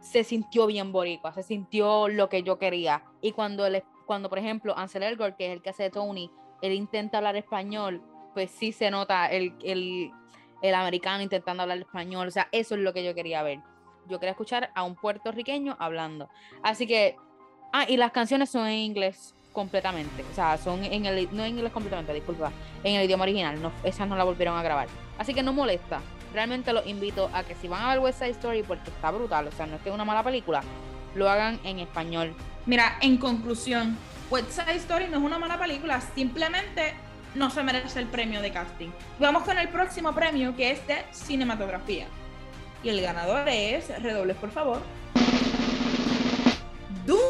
[0.03, 3.05] se sintió bien boricua, se sintió lo que yo quería.
[3.23, 6.31] Y cuando, el, cuando por ejemplo, Ansel Elgort, que es el que hace de Tony,
[6.65, 10.11] él intenta hablar español, pues sí se nota el, el,
[10.63, 12.29] el americano intentando hablar español.
[12.29, 13.61] O sea, eso es lo que yo quería ver.
[14.09, 16.31] Yo quería escuchar a un puertorriqueño hablando.
[16.63, 17.17] Así que,
[17.73, 20.25] ah, y las canciones son en inglés completamente.
[20.31, 22.51] O sea, son en el, no en inglés completamente, disculpa,
[22.83, 23.61] en el idioma original.
[23.61, 24.89] No, esas no la volvieron a grabar.
[25.19, 26.01] Así que no molesta.
[26.33, 29.47] Realmente los invito a que si van a ver West Side Story, porque está brutal,
[29.47, 30.63] o sea, no es que es una mala película,
[31.15, 32.35] lo hagan en español.
[32.67, 33.97] Mira, en conclusión,
[34.31, 36.95] West Side Story no es una mala película, simplemente
[37.35, 38.91] no se merece el premio de casting.
[39.19, 42.07] Vamos con el próximo premio que es de cinematografía.
[42.83, 44.83] Y el ganador es, redobles por favor,
[47.07, 47.23] Dune.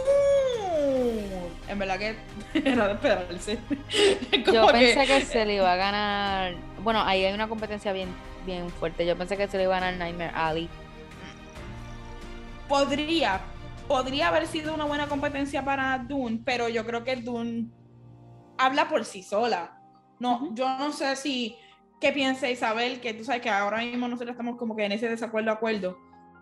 [1.69, 2.17] En verdad que
[2.55, 3.59] era de esperarse.
[4.53, 8.09] Yo pensé que se le iba a ganar, bueno, ahí hay una competencia bien,
[8.45, 10.69] bien fuerte, yo pensé que se le iba a ganar Nightmare Alley.
[12.69, 13.41] podría,
[13.89, 17.71] podría haber sido una buena competencia para Dune, pero yo creo que Dune
[18.59, 19.81] habla por sí sola.
[20.19, 21.57] No, yo no sé si
[22.01, 25.09] qué piensa Isabel, que tú sabes que ahora mismo nosotros estamos como que en ese
[25.09, 25.99] desacuerdo acuerdo,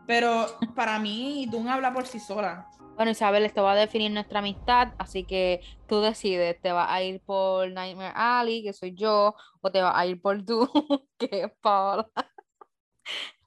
[0.06, 2.68] Pero para mí, Dune habla por sí sola.
[2.96, 7.02] Bueno, Isabel, esto va a definir nuestra amistad, así que tú decides, ¿te vas a
[7.02, 10.68] ir por Nightmare Alley, que soy yo, o te vas a ir por tú,
[11.18, 12.08] que es Paola?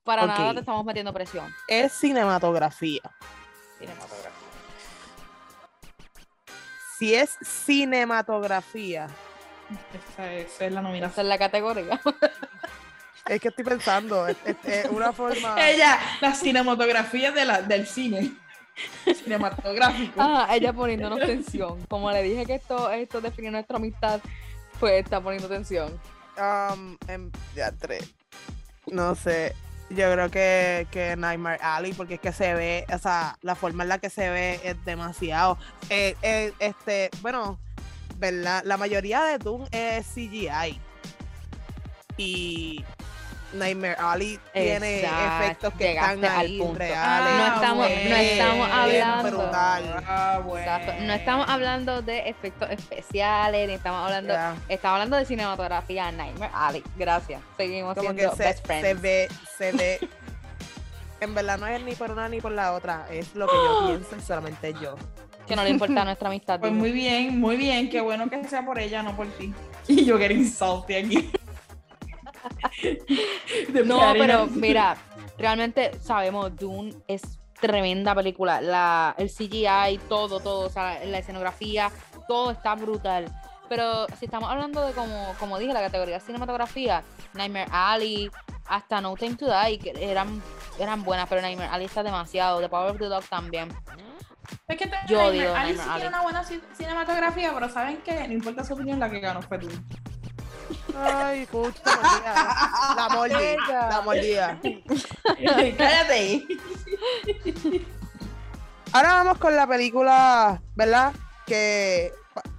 [0.04, 0.54] Para nada Ok.
[0.56, 1.54] te estamos metiendo presión.
[1.68, 3.02] Es cinematografía.
[3.80, 4.46] Cinematográfica.
[6.98, 9.08] Si es cinematografía,
[10.14, 11.26] Esa es, esa es la Esa nominación.
[11.26, 12.02] es la categoría.
[13.28, 15.56] es que estoy pensando, es, es- es una forma.
[15.70, 18.34] Ella, la cinematografía de la, del cine.
[19.06, 20.14] Cinematográfico.
[20.22, 21.86] Ah, ella poniéndonos tensión.
[21.86, 24.20] Como le dije que esto, esto define nuestra amistad,
[24.80, 25.98] pues está poniendo tensión.
[26.38, 28.14] Um, em, ya, tres.
[28.88, 29.56] No sé.
[29.90, 33.84] Yo creo que, que Nightmare Alley, porque es que se ve, o sea, la forma
[33.84, 35.58] en la que se ve es demasiado.
[35.90, 37.60] Eh, eh, este, bueno,
[38.18, 38.64] ¿verdad?
[38.66, 40.82] La mayoría de Doom es CGI.
[42.18, 42.84] Y
[43.56, 46.80] Nightmare Alley tiene Exacto, efectos que están llegaste al ahí punto.
[46.80, 47.34] reales.
[47.38, 50.04] No estamos- bien, no estamos hablando- brutal.
[50.08, 50.72] Ah, bueno.
[51.02, 54.34] No estamos hablando de efectos especiales, ni estamos hablando,
[54.70, 56.12] estamos hablando de cinematografía.
[56.12, 56.84] Nightmare Alley.
[56.98, 57.42] Gracias.
[57.58, 58.88] Seguimos como que siendo se, best friends.
[58.88, 60.00] se ve, se ve.
[61.22, 63.88] En verdad no es ni por una ni por la otra, es lo que yo
[63.88, 64.96] pienso y solamente yo.
[65.48, 66.60] Que no le importa nuestra amistad.
[66.60, 67.90] Pues muy bien, muy bien.
[67.90, 69.54] Qué bueno que sea por ella, no por ti.
[69.88, 71.32] Y yo getting salty aquí.
[73.86, 74.96] No, pero mira,
[75.38, 77.22] realmente sabemos, Dune es
[77.60, 78.62] tremenda película.
[78.62, 81.92] La, el CGI, todo, todo, o sea, la escenografía,
[82.28, 83.26] todo está brutal.
[83.70, 87.04] Pero si estamos hablando de como, como dije, la categoría cinematografía,
[87.34, 88.30] Nightmare Alley,
[88.68, 90.42] hasta No Time to Die, que eran,
[90.80, 92.60] eran buenas, pero Nightmare Alley está demasiado.
[92.60, 93.70] The Power of the Dog también.
[94.68, 96.08] Es que te, Yo Nightmare digo Alley Nightmare sí tiene Alley.
[96.08, 98.28] una buena ci- cinematografía, pero ¿saben qué?
[98.28, 99.68] No importa su opinión, la que ganó fue tú.
[100.98, 102.96] Ay, mordida.
[102.96, 103.88] La mordí, Ella.
[103.90, 104.60] la mordida.
[105.78, 106.48] Cállate ahí.
[108.94, 111.14] Ahora vamos con la película, ¿verdad?
[111.46, 112.14] Que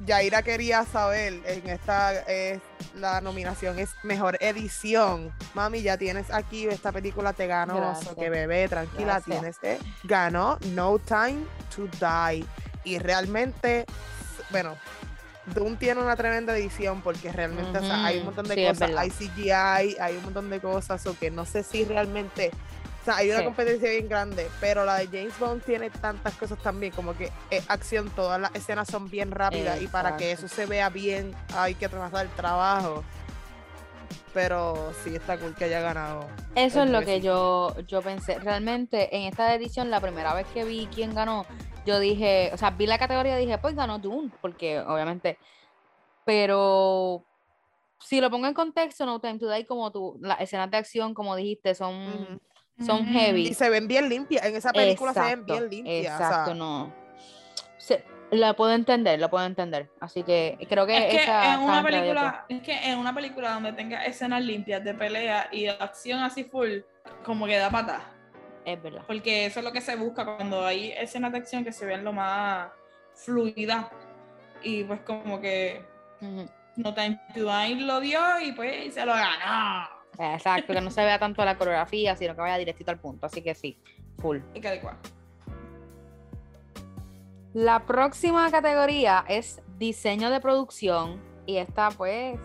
[0.05, 2.61] Yaira quería saber en esta es
[2.95, 5.33] la nominación es mejor edición.
[5.55, 8.15] Mami, ya tienes aquí esta película te ganó, Gracias.
[8.15, 9.25] que bebé, tranquila, Gracias.
[9.41, 12.45] tienes eh, ganó No Time to Die
[12.85, 13.85] y realmente
[14.51, 14.77] bueno,
[15.55, 18.91] Doom tiene una tremenda edición porque realmente o sea, hay un montón de sí, cosas,
[18.97, 22.51] hay CGI, hay un montón de cosas, o que no sé si realmente,
[23.03, 23.45] o sea, hay una Sí.
[23.45, 27.65] competencia bien grande, pero la de James Bond tiene tantas cosas también, como que es
[27.71, 30.47] acción, todas las escenas son bien rápidas y para que Exacto.
[30.47, 33.05] eso se vea bien hay que trabajar el trabajo.
[34.35, 36.27] Pero sí está cool que haya ganado.
[36.55, 38.39] Eso es lo que yo, yo pensé.
[38.39, 41.47] Realmente, en esta edición, la primera vez que vi quién ganó,
[41.87, 45.39] yo dije, o sea, vi la categoría y dije, pues ganó Dune, porque obviamente,
[46.25, 47.25] pero
[48.01, 51.15] si lo pongo en contexto, No Time to Die, como tú, las escenas de acción,
[51.15, 52.41] como dijiste, son,
[52.85, 53.49] son heavy.
[53.49, 56.21] Y se ven bien limpias, en esa película se ven bien limpias.
[56.21, 56.93] o Exacto, sea, no.
[57.79, 59.89] Se- la puedo entender, la puedo entender.
[60.01, 63.53] Así que creo que, Es que esa en una película, es que en una película
[63.53, 66.81] donde tenga escenas limpias de pelea y acción así full,
[67.25, 68.03] como que da patas.
[68.67, 69.05] Es verdad.
[69.07, 72.05] Porque eso es lo que se busca cuando hay escenas de acción que se vean
[72.05, 72.69] lo más
[73.15, 73.91] fluida.
[74.63, 75.83] Y pues como que
[76.21, 76.49] Ujú.
[76.77, 79.89] No Time to Die lo dio y pues se lo ganó.
[80.19, 83.27] Exacto, que no se vea tanto la coreografía, sino que vaya directito al punto.
[83.27, 83.79] Así que sí,
[84.19, 84.39] full.
[84.55, 84.99] Y que adecuado.
[87.55, 92.39] La próxima categoría es diseño de producción y esta pues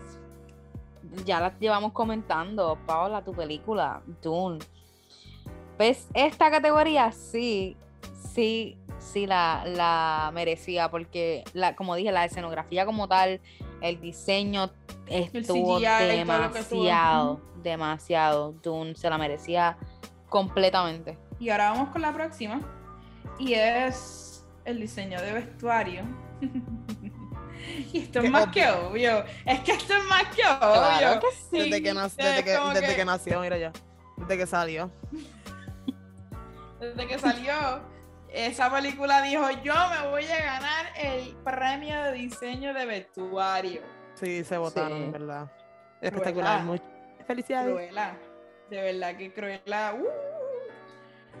[1.26, 4.60] ya la llevamos comentando, Paola, tu película, Dune.
[6.14, 7.76] Esta categoría sí,
[8.34, 13.40] sí, sí la, la merecía porque, la, como dije, la escenografía como tal,
[13.80, 14.70] el diseño
[15.08, 18.52] estuvo demasiado, demasiado.
[18.62, 19.76] Dune se la merecía
[20.28, 21.18] completamente.
[21.40, 22.60] Y ahora vamos con la próxima.
[23.38, 26.02] Y es el diseño de vestuario.
[27.92, 28.52] y esto es Qué más obvio.
[28.52, 29.24] que obvio.
[29.44, 31.20] Es que esto es más que Claro obvio.
[31.20, 31.58] que sí.
[31.70, 33.72] desde, que, nac- Es desde, que, desde que- que nació, mira ya.
[34.16, 34.90] Desde que salió.
[36.82, 37.52] Desde que salió
[38.28, 43.82] esa película dijo, yo me voy a ganar el premio de diseño de vestuario.
[44.14, 45.04] Sí, se votaron, Sí.
[45.04, 45.52] en verdad.
[46.00, 46.64] Espectacular.
[46.64, 46.80] Muy...
[47.26, 47.70] Felicidades.
[47.72, 48.16] Cruella.
[48.68, 49.94] De verdad que Cruella.
[49.94, 50.06] uh,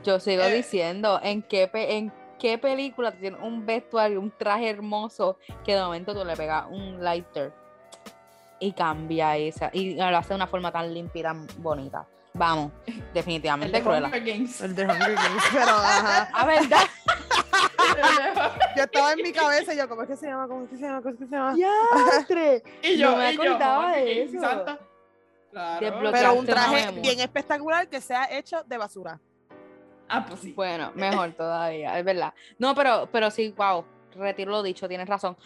[0.04, 0.54] Yo sigo Eh.
[0.54, 5.80] diciendo, ¿en qué, pe- ¿en qué película tiene un vestuario, un traje hermoso que de
[5.82, 7.52] momento tú le pegas un lighter
[8.60, 12.06] y cambia esa y lo hace de una forma tan limpia y tan bonita?
[12.34, 14.06] Vamos, el definitivamente de Cruella.
[14.06, 14.60] Hunger Games.
[14.60, 16.30] El de Hunger Games, pero ajá.
[16.34, 16.86] A verdad.
[18.76, 20.48] Yo estaba en mi cabeza y yo, ¿cómo es que se llama?
[20.48, 21.02] ¿Cómo es que se llama?
[21.02, 21.54] ¿Cómo es que se llama?
[21.54, 22.62] ¡Diantre!
[22.82, 24.40] y yo, No me y acordaba de eso.
[24.40, 24.78] Santa.
[25.50, 26.10] Claro.
[26.10, 29.20] Pero un traje bien espectacular que sea hecho de basura.
[30.08, 30.52] Ah, pues sí.
[30.52, 32.32] Bueno, mejor todavía, es verdad.
[32.58, 33.84] No, pero, pero sí, wow,
[34.16, 35.36] retiro lo dicho, tienes razón.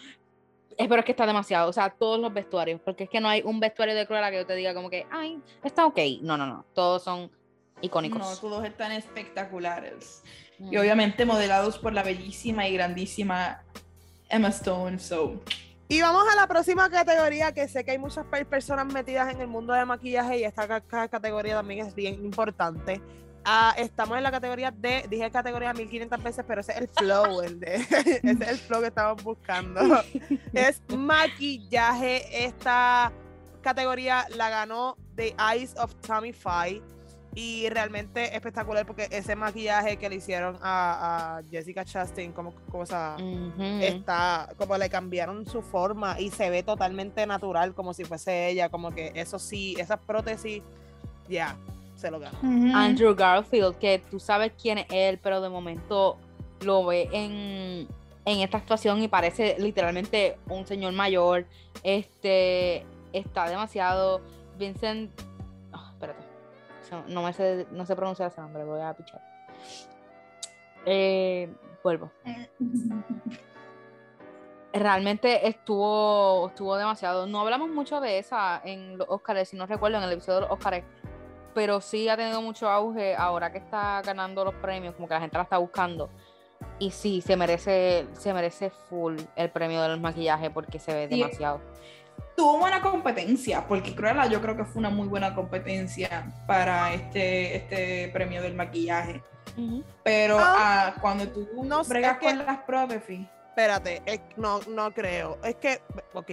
[0.77, 3.27] Es, pero es que está demasiado, o sea, todos los vestuarios, porque es que no
[3.27, 5.97] hay un vestuario de Cruella que yo te diga como que, ay, está ok.
[6.21, 7.31] No, no, no, todos son
[7.81, 8.19] icónicos.
[8.19, 10.23] No, todos están espectaculares.
[10.59, 10.73] Mm.
[10.73, 13.63] Y obviamente modelados por la bellísima y grandísima
[14.29, 14.99] Emma Stone.
[14.99, 15.41] So,
[15.87, 19.41] Y vamos a la próxima categoría, que sé que hay muchas per- personas metidas en
[19.41, 23.01] el mundo de maquillaje y esta ca- ca- categoría también es bien importante.
[23.49, 27.41] Ah, estamos en la categoría de, dije categoría 1500 veces, pero ese es el flow,
[27.41, 27.75] el de,
[28.21, 29.79] ese es el flow que estamos buscando.
[30.53, 32.45] es maquillaje.
[32.45, 33.13] Esta
[33.61, 36.81] categoría la ganó The Eyes of Tommy Faye
[37.35, 43.15] y realmente espectacular porque ese maquillaje que le hicieron a, a Jessica Chastain como cosa
[43.17, 43.63] Ujú.
[43.79, 48.69] está como le cambiaron su forma y se ve totalmente natural como si fuese ella
[48.69, 50.63] como que eso sí esas prótesis
[51.29, 51.55] ya
[51.97, 52.37] se lo ganó
[52.77, 56.17] Andrew Garfield, que tú sabes quién es él, pero de momento
[56.61, 57.87] lo ve en,
[58.25, 61.45] en esta actuación y parece literalmente un señor mayor.
[61.83, 64.21] Este está demasiado.
[64.57, 65.11] Vincent.
[65.73, 66.25] ah, espérate.
[67.07, 69.21] No me sé, no sé pronunciar ese nombre, voy a pichar.
[70.85, 72.11] Eh, vuelvo.
[74.73, 77.25] Realmente estuvo, estuvo demasiado.
[77.27, 80.41] No hablamos mucho de esa en los Oscars, si no recuerdo, en el episodio de
[80.41, 80.83] los Oscars
[81.57, 85.19] pero sí ha tenido mucho auge ahora que está ganando los premios, como que la
[85.21, 86.07] gente la está buscando.
[86.77, 91.19] Y sí, se merece, se merece full el premio del maquillaje porque se ve Sí.
[91.19, 91.59] demasiado.
[92.35, 97.55] Tuvo buena competencia, porque Cruella yo creo que fue una muy buena competencia para este,
[97.55, 99.23] este premio del maquillaje.
[100.03, 104.59] Pero Ah, ah, cuando tú no bregas es que- con las prótesis, espérate es- no
[104.69, 105.81] no creo es que
[106.13, 106.29] ok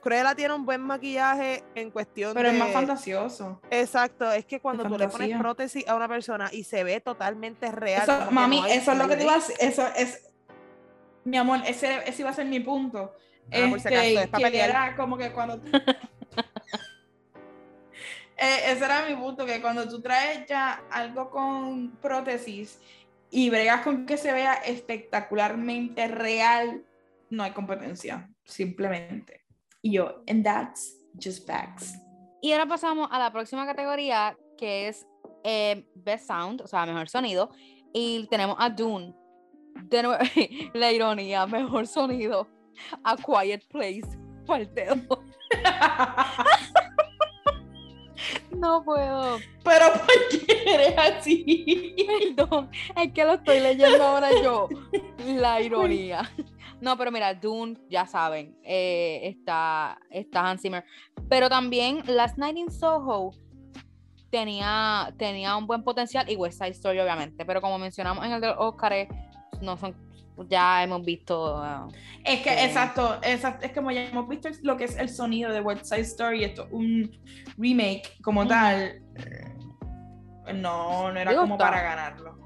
[0.00, 3.60] Cruella tiene un buen maquillaje en cuestión pero de es más fantasioso.
[3.70, 7.70] exacto es que cuando tú le pones prótesis a una persona y se ve totalmente
[7.72, 9.34] real Eso, mami, no eso es lo que delay.
[9.36, 9.56] decir.
[9.60, 10.24] Eso es.
[11.24, 13.12] Mi amor, ese, ese iba a ser mi punto.
[13.52, 15.58] Ah, por si Este, acaso, es que era como que cuando.
[15.60, 15.70] tú-
[18.40, 22.78] Eh, ese era mi punto, que cuando tú traes ya algo con prótesis
[23.30, 26.84] y bregas con que se vea espectacularmente real,
[27.30, 29.44] no hay competencia, simplemente.
[29.82, 31.94] Y yo, and that's just facts.
[32.40, 35.06] Y ahora pasamos a la próxima categoría que es
[35.44, 37.50] eh, Best Sound, o sea, mejor sonido.
[37.92, 39.14] Y tenemos a Dune.
[39.84, 40.22] De nuevo,
[40.74, 42.48] la ironía, mejor sonido.
[43.04, 44.08] A Quiet Place.
[44.46, 45.18] Parte dos.
[48.58, 49.38] No puedo.
[49.62, 51.94] Pero ¿por qué eres así?
[52.36, 54.68] Perdón, es que lo estoy leyendo ahora yo.
[55.26, 56.28] La ironía.
[56.80, 60.84] No, pero mira, Dune, ya saben, eh, está, está Hans Zimmer.
[61.28, 63.32] Pero también Last Night in Soho
[64.30, 67.44] tenía, tenía un buen potencial y West Side Story, obviamente.
[67.44, 69.08] Pero como mencionamos en el de los Oscars,
[69.60, 69.96] no son,
[70.48, 71.56] ya hemos visto.
[71.56, 71.88] uh,
[72.24, 72.64] Es que, Sí.
[72.66, 76.02] exacto, exacto, es como ya hemos visto lo que es el sonido de West Side
[76.02, 77.10] Story, esto, un
[77.56, 79.02] remake como tal.
[79.16, 79.54] eh,
[80.54, 82.37] No, no era como está- para ganarlo.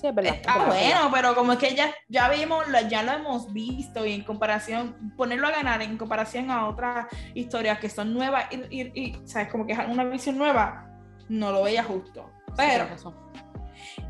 [0.00, 0.34] Sí, es verdad.
[0.34, 4.06] Está es verdad, bueno, pero como es que ya, ya vimos, ya lo hemos visto
[4.06, 8.56] y en comparación, ponerlo a ganar en comparación a otras historias que son nuevas y,
[8.80, 10.88] y- y, sabes, como que es una visión nueva,
[11.28, 12.30] no lo veía justo.
[12.48, 13.14] Sí, Pero, razón.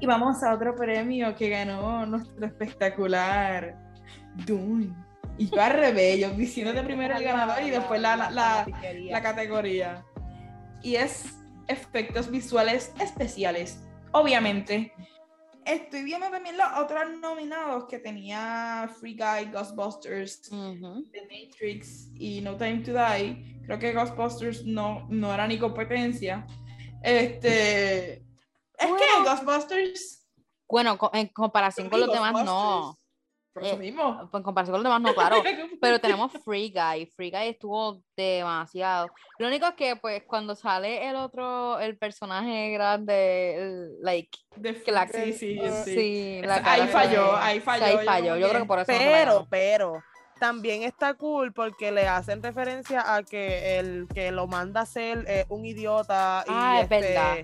[0.00, 3.76] y vamos a otro premio que ganó nuestro espectacular
[4.46, 4.94] Dune.
[5.38, 8.66] Y yo al revés, yo diciéndote primero el ganador y después la, la, la,
[9.10, 10.04] la categoría.
[10.82, 11.34] Y es
[11.66, 13.82] efectos visuales especiales.
[14.12, 14.92] Obviamente.
[15.70, 20.42] Estoy viendo también los otros nominados que tenía Free Guy, Ghostbusters.
[20.42, 23.60] The Matrix y No Time to Die.
[23.64, 26.44] Creo que Ghostbusters no, no era ni competencia.
[27.04, 28.14] Este.
[28.14, 29.22] Es que.
[29.24, 30.26] Ghostbusters.
[30.68, 32.99] Bueno, en comparación con los demás, no.
[33.52, 34.30] Por eso Eh, mismo.
[34.32, 35.42] En comparación con los demás, no, claro.
[35.80, 37.06] Pero tenemos Free Guy.
[37.16, 39.08] Free Guy estuvo demasiado.
[39.38, 44.80] Lo único es que, pues, cuando sale el otro, el personaje grande, el, like, De-
[44.82, 45.94] que la- sí, sí, eh, sí.
[45.94, 48.36] sí, la Ahí falló, ahí falló, ahí falló.
[48.36, 49.46] Yo creo que por eso no Pero, ganó.
[49.50, 50.02] pero,
[50.38, 55.24] también está cool porque le hacen referencia a que el que lo manda a hacer
[55.28, 57.38] es un idiota y Ah, es este, verdad,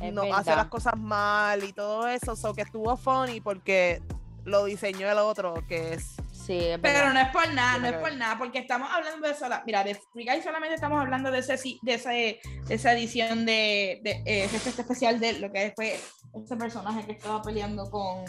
[0.00, 2.34] es no hace las cosas mal y todo eso.
[2.36, 4.00] So que estuvo funny porque
[4.48, 6.16] lo diseñó el otro, que es.
[6.32, 9.34] Sí, es Pero no es por nada, no es por nada, porque estamos hablando de
[9.34, 12.92] sola, mira, de Free Guy solamente estamos hablando de ese sí- de ese de esa
[12.94, 16.00] edición de, de eh, ese efecto especial de lo que fue
[16.42, 18.24] ese personaje que estaba peleando con,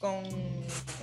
[0.00, 0.22] con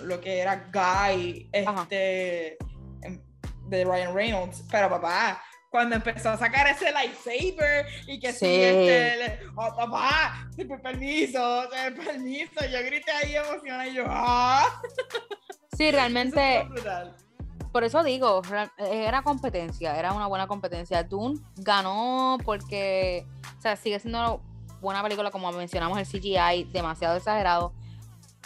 [0.01, 2.57] lo que era Guy, este
[3.03, 3.21] em,
[3.67, 4.63] de Ryan Reynolds.
[4.71, 5.41] Pero papá,
[5.75, 8.61] cuando empezó a sacar ese lightsaber y que sí, Sí.
[8.61, 10.47] este, oh, papá,
[10.81, 14.81] permiso, permiso, yo grité ahí emocionada y yo, ah,
[15.75, 16.65] Sí, realmente,
[17.73, 18.41] por eso digo,
[18.77, 21.03] era competencia, era una buena competencia.
[21.03, 24.41] Dune ganó porque, o sea, sigue siendo
[24.79, 27.73] buena película, como mencionamos, el CGI demasiado exagerado,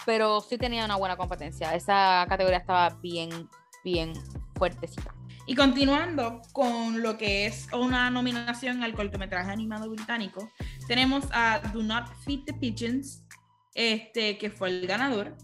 [0.04, 1.76] pero sí tenía una buena competencia.
[1.76, 3.48] Esa categoría estaba bien,
[3.84, 4.14] bien
[4.56, 5.14] fuertecita.
[5.50, 10.52] Y continuando con lo que es una nominación al cortometraje animado británico,
[10.88, 13.26] tenemos a Do Not Feed the Pigeons,
[13.74, 15.36] este, que fue el ganador.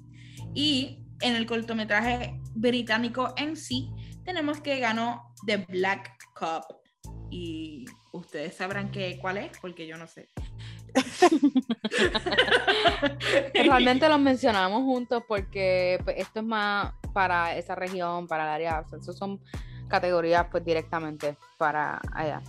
[0.53, 3.89] Y en el cortometraje británico en sí,
[4.23, 6.65] tenemos que ganó The Black Cup.
[7.31, 10.29] Y ustedes sabrán que, cuál es, porque yo no sé.
[13.55, 18.81] Realmente los mencionamos juntos porque pues, esto es más para esa región, para el área,
[18.81, 19.41] o sea, eso son
[19.87, 22.41] categorías pues directamente para allá.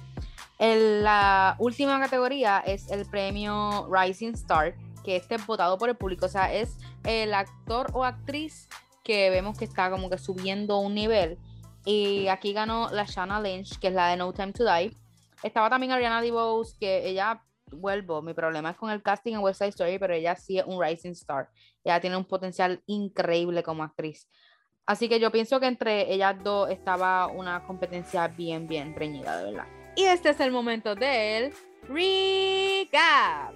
[0.59, 4.75] La última categoría es el premio Rising Star,
[5.05, 8.69] que este es votado por el público, o sea, es el actor o actriz
[9.05, 11.39] que vemos que está como que subiendo un nivel.
[11.85, 14.97] Y aquí ganó la Shanna Lynch, que es la de No Time to Die.
[15.43, 19.59] Estaba también Ariana DeBose, que ella vuelvo, mi problema es con el casting en West
[19.59, 21.49] Side Story, pero ella sí es un rising star.
[21.85, 24.29] Ella tiene un potencial increíble como actriz.
[24.87, 29.51] Así que yo pienso que entre ellas dos estaba una competencia bien, bien reñida, de
[29.51, 29.67] verdad.
[29.97, 31.53] Y este es el momento del
[31.89, 33.53] recap.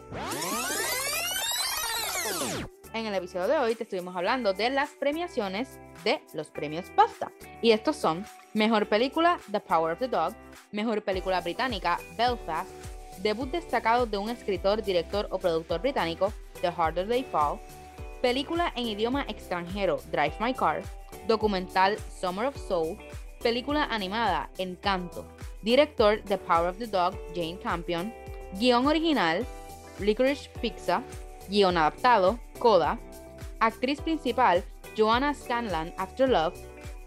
[2.93, 7.31] En el episodio de hoy te estuvimos hablando de las premiaciones de los premios BAFTA.
[7.63, 10.35] Y estos son Mejor Película, The Power of the Dog,
[10.73, 12.69] Mejor Película Británica, Belfast,
[13.23, 17.61] Debut destacado de un escritor, director o productor británico, The Harder They Fall,
[18.21, 20.83] Película en idioma extranjero, Drive My Car,
[21.27, 22.99] Documental Summer of Soul,
[23.43, 25.25] Película animada, Encanto,
[25.63, 28.13] Director, The Power of the Dog, Jane Campion,
[28.55, 29.47] Guión original,
[29.99, 31.03] Licorice Pizza,
[31.49, 32.99] Guión adaptado, Coda,
[33.61, 34.63] Actriz principal,
[34.97, 36.55] Joanna Scanlan, After Love,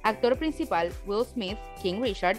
[0.03, 2.37] Actor principal, Will Smith, King Richard,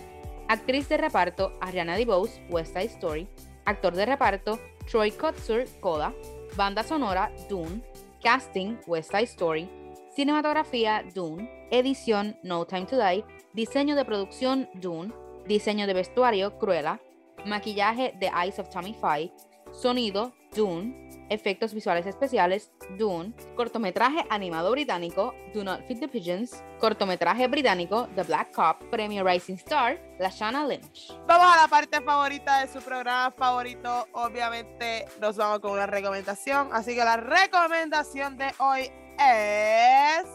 [0.49, 3.29] Actriz de reparto, Ariana DeBose, West Side Story,
[3.65, 6.13] Actor de reparto, Troy Kotsur, Coda,
[6.57, 7.83] Banda sonora, Dune,
[8.23, 9.69] Casting, West Side Story,
[10.15, 15.13] Cinematografía, Dune, Edición, No Time to Die, Diseño de producción, Dune,
[15.47, 17.01] Diseño de vestuario, Cruella,
[17.47, 19.33] Maquillaje, The Eyes of Tommy Faye,
[19.73, 27.49] Sonido, Dune, Efectos visuales especiales, Dune, Cortometraje animado británico, Do Not Feed the Pigeons, Cortometraje
[27.49, 31.13] británico, The Black Cop, Premio Rising Star, La Shanna Lynch.
[31.27, 34.07] Vamos a la parte favorita de su programa favorito.
[34.13, 36.69] Obviamente nos vamos con una recomendación.
[36.73, 40.27] Así que la recomendación de hoy es...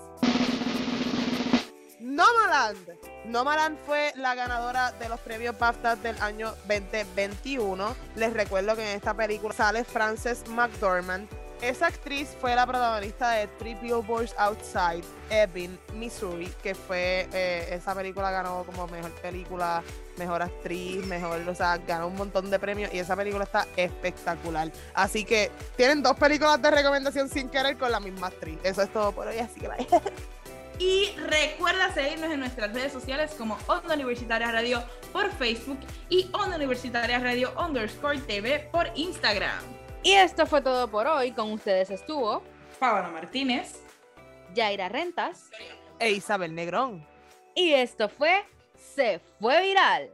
[1.99, 2.89] Nomaland.
[3.25, 7.95] Nomaland fue la ganadora de los premios BAFTA del año 2021.
[8.15, 11.30] Les recuerdo que en esta película sale Frances McDormand.
[11.62, 17.93] Esa actriz fue la protagonista de Three Billboards Outside Ebbing, Missouri, que fue eh, esa
[17.93, 19.84] película ganó como mejor película,
[20.18, 24.72] mejor actriz, mejor, o sea, ganó un montón de premios y esa película está espectacular.
[24.93, 28.57] Así que tienen dos películas de recomendación sin querer con la misma actriz.
[28.64, 29.88] Eso es todo por hoy, así que bye.
[30.80, 34.82] Y recuerda seguirnos en nuestras redes sociales como Onda Universitaria Radio
[35.12, 39.78] por Facebook y Onda Universitaria Radio underscore TV por Instagram.
[40.04, 41.32] Y esto fue todo por hoy.
[41.32, 42.43] Con ustedes estuvo
[42.80, 43.82] Paola Martínez.
[44.54, 45.50] Yaira Rentas.
[46.00, 47.06] E Isabel Negrón.
[47.56, 48.45] Y esto fue
[48.76, 50.10] Se Fue Viral.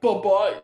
[0.00, 0.62] Bye bye.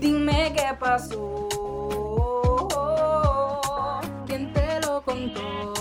[0.00, 1.48] Dime qué pasó.
[4.26, 5.77] ¿Quién te lo contó?